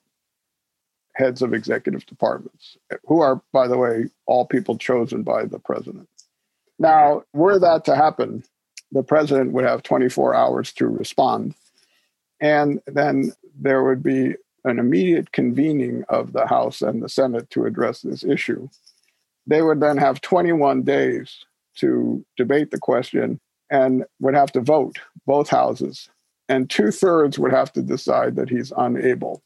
heads 1.16 1.42
of 1.42 1.54
executive 1.54 2.06
departments, 2.06 2.78
who 3.06 3.22
are, 3.22 3.42
by 3.54 3.68
the 3.68 3.78
way, 3.78 4.10
all 4.26 4.46
people 4.46 4.78
chosen 4.78 5.24
by 5.24 5.46
the 5.46 5.60
president. 5.60 6.10
Now, 6.78 7.24
were 7.34 7.58
that 7.60 7.86
to 7.86 7.96
happen, 7.96 8.44
the 8.92 9.04
president 9.04 9.54
would 9.54 9.66
have 9.66 9.84
24 9.84 10.36
hours 10.36 10.74
to 10.74 10.88
respond. 10.88 11.56
And 12.42 12.82
then 12.88 13.32
there 13.58 13.84
would 13.84 14.04
be 14.04 14.36
an 14.66 14.80
immediate 14.80 15.32
convening 15.32 16.04
of 16.10 16.34
the 16.34 16.48
House 16.48 16.82
and 16.82 17.02
the 17.02 17.10
Senate 17.10 17.50
to 17.52 17.66
address 17.66 18.02
this 18.02 18.24
issue. 18.24 18.68
They 19.48 19.62
would 19.62 19.80
then 19.80 19.98
have 19.98 20.22
21 20.22 20.82
days 20.82 21.46
to 21.76 22.26
debate 22.36 22.72
the 22.72 22.80
question 22.80 23.40
and 23.70 24.06
would 24.20 24.36
have 24.36 24.52
to 24.54 24.62
vote, 24.62 25.00
both 25.26 25.50
houses. 25.50 26.10
And 26.48 26.70
two 26.70 26.92
thirds 26.92 27.40
would 27.40 27.52
have 27.52 27.74
to 27.74 27.82
decide 27.82 28.36
that 28.36 28.50
he's 28.50 28.72
unable. 28.78 29.42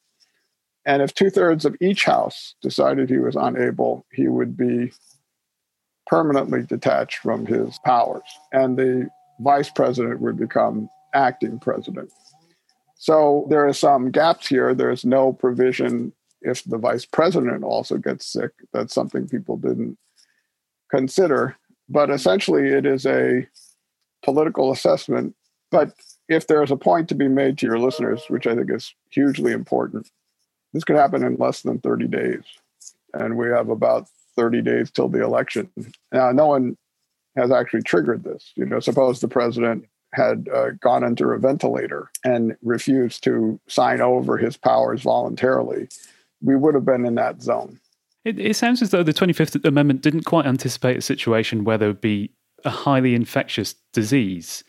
And 0.86 1.02
if 1.02 1.14
two 1.14 1.30
thirds 1.30 1.66
of 1.66 1.76
each 1.82 2.06
house 2.06 2.56
decided 2.62 3.10
he 3.10 3.20
was 3.20 3.36
unable, 3.36 4.06
he 4.12 4.28
would 4.28 4.58
be 4.58 4.92
permanently 6.08 6.64
detached 6.64 7.18
from 7.20 7.46
his 7.46 7.80
powers. 7.86 8.24
And 8.52 8.78
the 8.78 9.10
vice 9.40 9.70
president 9.70 10.20
would 10.20 10.38
become 10.38 10.90
acting 11.14 11.60
president. 11.60 12.12
So 12.96 13.48
there 13.50 13.66
are 13.68 13.74
some 13.74 14.12
gaps 14.12 14.48
here. 14.48 14.74
There's 14.74 15.06
no 15.06 15.32
provision 15.32 16.12
if 16.42 16.64
the 16.64 16.78
vice 16.78 17.06
president 17.06 17.64
also 17.64 17.98
gets 17.98 18.26
sick. 18.26 18.52
That's 18.74 18.94
something 18.94 19.28
people 19.28 19.58
didn't 19.58 19.98
consider. 20.92 21.56
But 21.88 22.10
essentially, 22.10 22.70
it 22.70 22.86
is 22.86 23.06
a 23.06 23.48
political 24.24 24.72
assessment. 24.72 25.36
But 25.72 25.94
if 26.28 26.48
there's 26.48 26.72
a 26.72 26.78
point 26.78 27.10
to 27.10 27.16
be 27.16 27.28
made 27.28 27.58
to 27.60 27.66
your 27.66 27.80
listeners, 27.80 28.24
which 28.28 28.48
I 28.48 28.56
think 28.56 28.72
is 28.72 28.94
hugely 29.10 29.52
important, 29.52 30.10
this 30.74 30.84
could 30.84 30.96
happen 30.96 31.24
in 31.24 31.38
less 31.38 31.62
than 31.62 31.80
30 31.80 32.08
days. 32.08 32.44
And 33.14 33.38
we 33.38 33.48
have 33.48 33.70
about 33.70 34.08
30 34.36 34.62
days 34.62 34.92
till 34.92 35.10
the 35.10 35.24
election. 35.24 35.70
Now, 36.12 36.32
no 36.32 36.48
one 36.48 36.78
has 37.36 37.52
actually 37.52 37.84
triggered 37.84 38.24
this. 38.24 38.52
You 38.56 38.66
know, 38.66 38.80
suppose 38.80 39.20
the 39.20 39.28
president 39.28 39.86
had 40.14 40.48
uh, 40.54 40.72
gone 40.82 41.04
under 41.04 41.34
a 41.34 41.40
ventilator 41.40 42.10
and 42.24 42.56
refused 42.64 43.24
to 43.24 43.60
sign 43.68 44.02
over 44.02 44.38
his 44.38 44.58
powers 44.58 45.04
voluntarily, 45.04 45.88
we 46.42 46.56
would 46.56 46.76
have 46.76 46.86
been 46.86 47.06
in 47.06 47.16
that 47.16 47.42
zone. 47.42 47.80
It, 48.26 48.40
it, 48.40 48.56
sounds 48.56 48.82
as 48.82 48.90
though 48.90 49.04
the 49.04 49.14
25th 49.14 49.64
Amendment 49.66 50.02
didn't 50.02 50.24
quite 50.24 50.46
anticipate 50.46 50.98
a 50.98 51.02
situation 51.02 51.64
where 51.64 51.78
there 51.78 51.88
would 51.88 52.02
be 52.02 52.32
a 52.66 52.70
highly 52.70 53.16
infectious 53.16 53.76
disease 53.94 54.64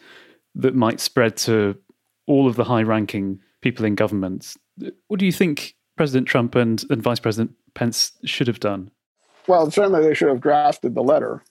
that 0.55 0.74
might 0.74 1.01
spread 1.01 1.36
to 1.36 1.76
all 2.26 2.47
of 2.47 2.57
the 2.57 2.64
high 2.64 2.82
ranking 2.82 3.41
people 3.61 3.84
in 3.84 3.95
government. 3.95 4.55
What 5.09 5.20
do 5.20 5.26
you 5.26 5.32
think 5.32 5.74
President 5.97 6.26
Trump 6.26 6.55
and, 6.55 6.82
and 6.91 7.03
Vice 7.03 7.20
President 7.20 7.53
Pence 7.74 8.12
should 8.24 8.47
have 8.47 8.61
done? 8.61 8.91
Well, 9.47 9.70
certainly 9.70 10.03
they 10.03 10.14
should 10.14 10.28
have 10.28 10.41
drafted 10.41 10.95
the 10.95 11.03
letter 11.03 11.43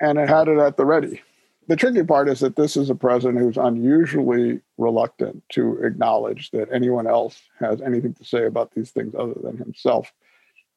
and 0.00 0.18
it 0.18 0.28
had 0.28 0.48
it 0.48 0.58
at 0.58 0.76
the 0.76 0.84
ready 0.84 1.22
the 1.66 1.76
tricky 1.76 2.02
part 2.02 2.28
is 2.28 2.40
that 2.40 2.56
this 2.56 2.76
is 2.76 2.90
a 2.90 2.94
president 2.94 3.38
who's 3.38 3.56
unusually 3.56 4.60
reluctant 4.76 5.42
to 5.50 5.78
acknowledge 5.82 6.50
that 6.50 6.68
anyone 6.72 7.06
else 7.06 7.40
has 7.58 7.80
anything 7.80 8.14
to 8.14 8.24
say 8.24 8.44
about 8.44 8.72
these 8.74 8.90
things 8.90 9.14
other 9.14 9.34
than 9.42 9.56
himself. 9.56 10.12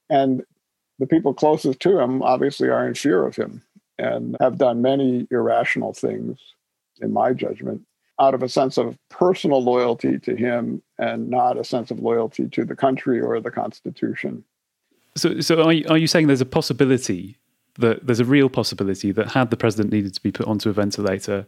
And 0.10 0.44
the 1.00 1.08
people 1.08 1.34
closest 1.34 1.80
to 1.82 2.00
him 2.00 2.22
obviously 2.24 2.70
are 2.70 2.88
in 2.88 2.94
fear 2.94 3.26
of 3.26 3.36
him 3.36 3.64
and 3.98 4.36
have 4.40 4.58
done 4.58 4.82
many 4.82 5.28
irrational 5.32 5.94
things, 5.94 6.40
in 7.02 7.14
my 7.14 7.34
judgment, 7.34 7.82
out 8.20 8.34
of 8.34 8.44
a 8.44 8.50
sense 8.50 8.78
of 8.78 8.98
personal 9.10 9.64
loyalty 9.64 10.20
to 10.20 10.36
him 10.36 10.82
and 10.98 11.30
not 11.30 11.58
a 11.58 11.64
sense 11.64 11.92
of 11.92 12.00
loyalty 12.00 12.48
to 12.50 12.66
the 12.66 12.76
country 12.76 13.22
or 13.22 13.40
the 13.40 13.52
Constitution. 13.52 14.44
So, 15.16 15.40
so 15.40 15.64
are 15.64 15.74
you, 15.74 15.86
are 15.90 15.98
you 15.98 16.08
saying 16.08 16.28
there's 16.28 16.42
a 16.42 16.46
possibility 16.46 17.38
that 17.78 18.06
there's 18.06 18.20
a 18.20 18.26
real 18.26 18.50
possibility 18.50 19.12
that 19.12 19.32
had 19.32 19.50
the 19.50 19.58
president 19.58 19.94
needed 19.94 20.14
to 20.14 20.22
be 20.22 20.32
put 20.32 20.48
onto 20.48 20.70
a 20.70 20.74
ventilator, 20.74 21.46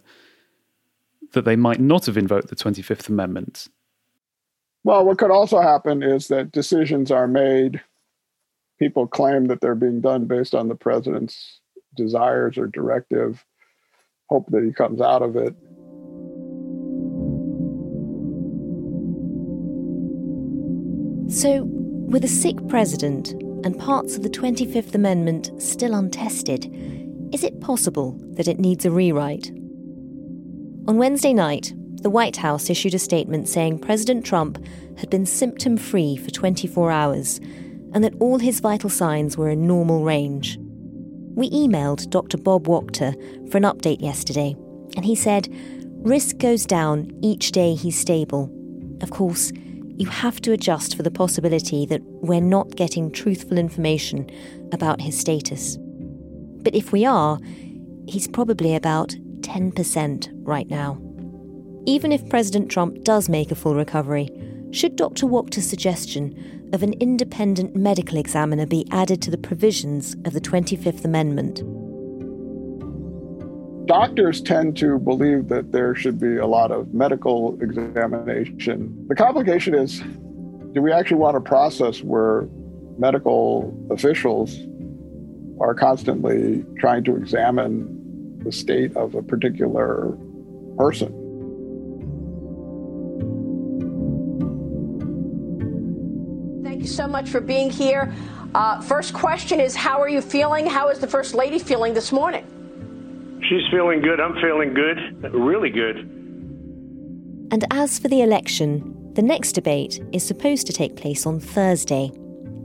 that 1.33 1.45
they 1.45 1.55
might 1.55 1.79
not 1.79 2.05
have 2.05 2.17
invoked 2.17 2.49
the 2.49 2.55
25th 2.55 3.09
Amendment. 3.09 3.67
Well, 4.83 5.05
what 5.05 5.17
could 5.17 5.31
also 5.31 5.59
happen 5.59 6.01
is 6.03 6.27
that 6.29 6.51
decisions 6.51 7.11
are 7.11 7.27
made, 7.27 7.81
people 8.77 9.07
claim 9.07 9.45
that 9.45 9.61
they're 9.61 9.75
being 9.75 10.01
done 10.01 10.25
based 10.25 10.55
on 10.55 10.67
the 10.69 10.75
president's 10.75 11.59
desires 11.99 12.57
or 12.57 12.67
directive, 12.67 13.45
hope 14.29 14.47
that 14.49 14.63
he 14.63 14.71
comes 14.71 15.01
out 15.01 15.21
of 15.21 15.35
it. 15.35 15.53
So, 21.31 21.63
with 22.09 22.23
a 22.23 22.27
sick 22.27 22.55
president 22.67 23.33
and 23.63 23.77
parts 23.77 24.15
of 24.15 24.23
the 24.23 24.29
25th 24.29 24.95
Amendment 24.95 25.51
still 25.61 25.93
untested, 25.93 26.65
is 27.31 27.43
it 27.43 27.61
possible 27.61 28.17
that 28.31 28.47
it 28.47 28.59
needs 28.59 28.85
a 28.85 28.91
rewrite? 28.91 29.51
On 30.87 30.97
Wednesday 30.97 31.33
night, 31.33 31.71
the 32.01 32.09
White 32.09 32.37
House 32.37 32.69
issued 32.69 32.95
a 32.95 32.99
statement 32.99 33.47
saying 33.47 33.79
President 33.79 34.25
Trump 34.25 34.57
had 34.97 35.09
been 35.09 35.25
symptom 35.25 35.77
free 35.77 36.17
for 36.17 36.31
24 36.31 36.89
hours 36.89 37.39
and 37.93 38.03
that 38.03 38.15
all 38.19 38.39
his 38.39 38.59
vital 38.59 38.89
signs 38.89 39.37
were 39.37 39.49
in 39.49 39.67
normal 39.67 40.03
range. 40.03 40.57
We 41.35 41.49
emailed 41.51 42.09
Dr. 42.09 42.37
Bob 42.37 42.67
Wachter 42.67 43.13
for 43.51 43.57
an 43.57 43.63
update 43.63 44.01
yesterday, 44.01 44.55
and 44.95 45.05
he 45.05 45.15
said 45.15 45.47
risk 46.03 46.37
goes 46.37 46.65
down 46.65 47.11
each 47.21 47.51
day 47.51 47.75
he's 47.75 47.99
stable. 47.99 48.51
Of 49.01 49.11
course, 49.11 49.51
you 49.99 50.07
have 50.07 50.39
to 50.41 50.53
adjust 50.53 50.95
for 50.95 51.03
the 51.03 51.11
possibility 51.11 51.85
that 51.85 52.01
we're 52.03 52.39
not 52.39 52.75
getting 52.75 53.11
truthful 53.11 53.57
information 53.57 54.29
about 54.71 55.01
his 55.01 55.17
status. 55.17 55.77
But 56.61 56.73
if 56.73 56.91
we 56.91 57.05
are, 57.05 57.37
he's 58.07 58.27
probably 58.27 58.75
about 58.75 59.09
10% 59.41 60.29
right 60.43 60.69
now. 60.69 61.01
Even 61.85 62.11
if 62.11 62.29
President 62.29 62.69
Trump 62.69 63.03
does 63.03 63.29
make 63.29 63.51
a 63.51 63.55
full 63.55 63.75
recovery, 63.75 64.29
should 64.71 64.95
Dr. 64.95 65.25
Wachter's 65.25 65.69
suggestion 65.69 66.58
of 66.73 66.83
an 66.83 66.93
independent 66.93 67.75
medical 67.75 68.17
examiner 68.17 68.65
be 68.65 68.87
added 68.91 69.21
to 69.23 69.31
the 69.31 69.37
provisions 69.37 70.15
of 70.25 70.33
the 70.33 70.41
25th 70.41 71.05
Amendment? 71.05 71.63
doctors 73.89 74.39
tend 74.39 74.77
to 74.77 74.99
believe 74.99 75.47
that 75.47 75.71
there 75.71 75.95
should 75.95 76.19
be 76.19 76.37
a 76.37 76.45
lot 76.45 76.71
of 76.71 76.93
medical 76.93 77.59
examination. 77.59 78.95
The 79.07 79.15
complication 79.15 79.73
is 79.73 79.99
do 80.73 80.81
we 80.83 80.91
actually 80.91 81.17
want 81.17 81.35
a 81.35 81.41
process 81.41 82.03
where 82.03 82.47
medical 82.99 83.75
officials 83.89 84.55
are 85.59 85.73
constantly 85.73 86.63
trying 86.77 87.03
to 87.05 87.15
examine 87.15 88.43
the 88.43 88.51
state 88.51 88.95
of 88.95 89.15
a 89.15 89.23
particular 89.23 90.15
person? 90.77 91.18
Thank 96.89 96.97
so 96.97 97.07
much 97.07 97.29
for 97.29 97.39
being 97.39 97.69
here. 97.69 98.11
Uh, 98.55 98.81
first 98.81 99.13
question 99.13 99.59
is 99.59 99.75
How 99.75 100.01
are 100.01 100.09
you 100.09 100.21
feeling? 100.21 100.65
How 100.65 100.89
is 100.89 100.97
the 100.97 101.07
First 101.07 101.35
Lady 101.35 101.59
feeling 101.59 101.93
this 101.93 102.11
morning? 102.11 102.43
She's 103.47 103.61
feeling 103.69 104.01
good. 104.01 104.19
I'm 104.19 104.33
feeling 104.41 104.73
good. 104.73 104.97
Really 105.31 105.69
good. 105.69 105.97
And 107.51 107.63
as 107.71 107.99
for 107.99 108.07
the 108.07 108.21
election, 108.21 109.13
the 109.13 109.21
next 109.21 109.51
debate 109.51 110.01
is 110.11 110.25
supposed 110.25 110.65
to 110.65 110.73
take 110.73 110.95
place 110.95 111.27
on 111.27 111.39
Thursday. 111.39 112.11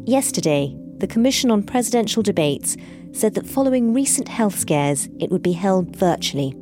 Yesterday, 0.04 0.74
the 0.98 1.06
Commission 1.06 1.50
on 1.50 1.62
Presidential 1.62 2.22
Debates 2.22 2.78
said 3.12 3.34
that 3.34 3.46
following 3.46 3.92
recent 3.92 4.28
health 4.28 4.58
scares, 4.58 5.06
it 5.20 5.30
would 5.30 5.42
be 5.42 5.52
held 5.52 5.94
virtually. 5.96 6.56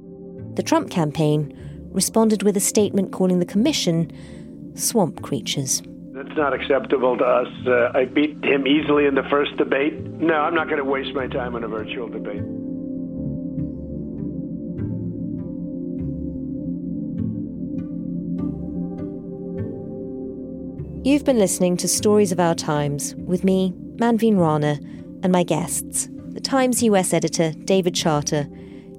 The 0.54 0.64
Trump 0.64 0.90
campaign 0.90 1.56
responded 1.92 2.42
with 2.42 2.56
a 2.56 2.60
statement 2.60 3.12
calling 3.12 3.38
the 3.38 3.46
Commission 3.46 4.10
swamp 4.74 5.22
creatures. 5.22 5.80
That's 6.22 6.36
not 6.36 6.52
acceptable 6.52 7.18
to 7.18 7.24
us. 7.24 7.48
Uh, 7.66 7.90
I 7.94 8.04
beat 8.04 8.44
him 8.44 8.64
easily 8.64 9.06
in 9.06 9.16
the 9.16 9.24
first 9.28 9.56
debate. 9.56 9.94
No, 10.20 10.34
I'm 10.34 10.54
not 10.54 10.68
going 10.68 10.78
to 10.78 10.84
waste 10.84 11.14
my 11.14 11.26
time 11.26 11.56
on 11.56 11.64
a 11.64 11.68
virtual 11.68 12.06
debate. 12.08 12.42
You've 21.04 21.24
been 21.24 21.40
listening 21.40 21.76
to 21.78 21.88
Stories 21.88 22.30
of 22.30 22.38
Our 22.38 22.54
Times 22.54 23.16
with 23.16 23.42
me, 23.42 23.74
Manveen 23.96 24.38
Rana, 24.38 24.78
and 25.24 25.32
my 25.32 25.42
guests, 25.42 26.08
the 26.28 26.40
Times 26.40 26.84
US 26.84 27.12
editor 27.12 27.50
David 27.64 27.96
Charter, 27.96 28.46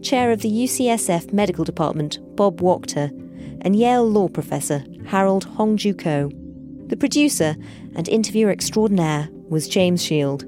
chair 0.01 0.31
of 0.31 0.41
the 0.41 0.51
UCSF 0.51 1.31
Medical 1.31 1.63
Department 1.63 2.19
Bob 2.35 2.59
Wachter, 2.59 3.11
and 3.61 3.77
Yale 3.77 4.09
law 4.09 4.27
professor 4.27 4.83
Harold 5.05 5.47
Hongju 5.55 5.97
Koh. 5.97 6.42
The 6.87 6.97
producer 6.97 7.55
and 7.95 8.09
interviewer 8.09 8.51
extraordinaire 8.51 9.29
was 9.49 9.67
James 9.67 10.03
Shield. 10.03 10.45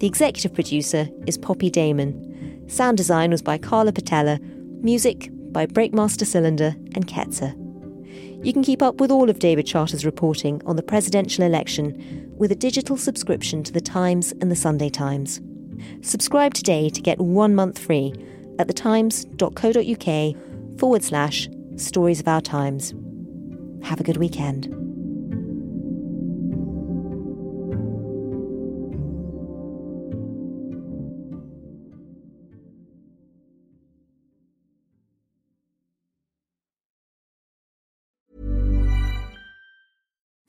The 0.00 0.06
executive 0.06 0.52
producer 0.52 1.08
is 1.26 1.38
Poppy 1.38 1.70
Damon. 1.70 2.68
Sound 2.68 2.96
design 2.96 3.30
was 3.30 3.42
by 3.42 3.58
Carla 3.58 3.92
Patella. 3.92 4.38
Music 4.82 5.30
by 5.52 5.66
Breakmaster 5.66 6.26
Cylinder 6.26 6.74
and 6.94 7.06
Ketzer. 7.06 7.54
You 8.44 8.52
can 8.52 8.62
keep 8.62 8.82
up 8.82 9.00
with 9.00 9.10
all 9.10 9.30
of 9.30 9.38
David 9.38 9.66
Charter's 9.66 10.04
reporting 10.04 10.60
on 10.66 10.76
the 10.76 10.82
presidential 10.82 11.44
election 11.44 12.32
with 12.36 12.52
a 12.52 12.56
digital 12.56 12.96
subscription 12.96 13.62
to 13.62 13.72
The 13.72 13.80
Times 13.80 14.32
and 14.40 14.50
The 14.50 14.56
Sunday 14.56 14.90
Times. 14.90 15.40
Subscribe 16.02 16.54
today 16.54 16.90
to 16.90 17.00
get 17.00 17.18
one 17.18 17.54
month 17.54 17.78
free 17.78 18.12
at 18.58 18.68
thetimes.co.uk 18.68 20.78
forward 20.78 21.02
slash 21.02 21.48
stories 21.76 22.20
of 22.20 22.28
our 22.28 22.40
times. 22.40 22.94
Have 23.82 24.00
a 24.00 24.04
good 24.04 24.18
weekend. 24.18 24.85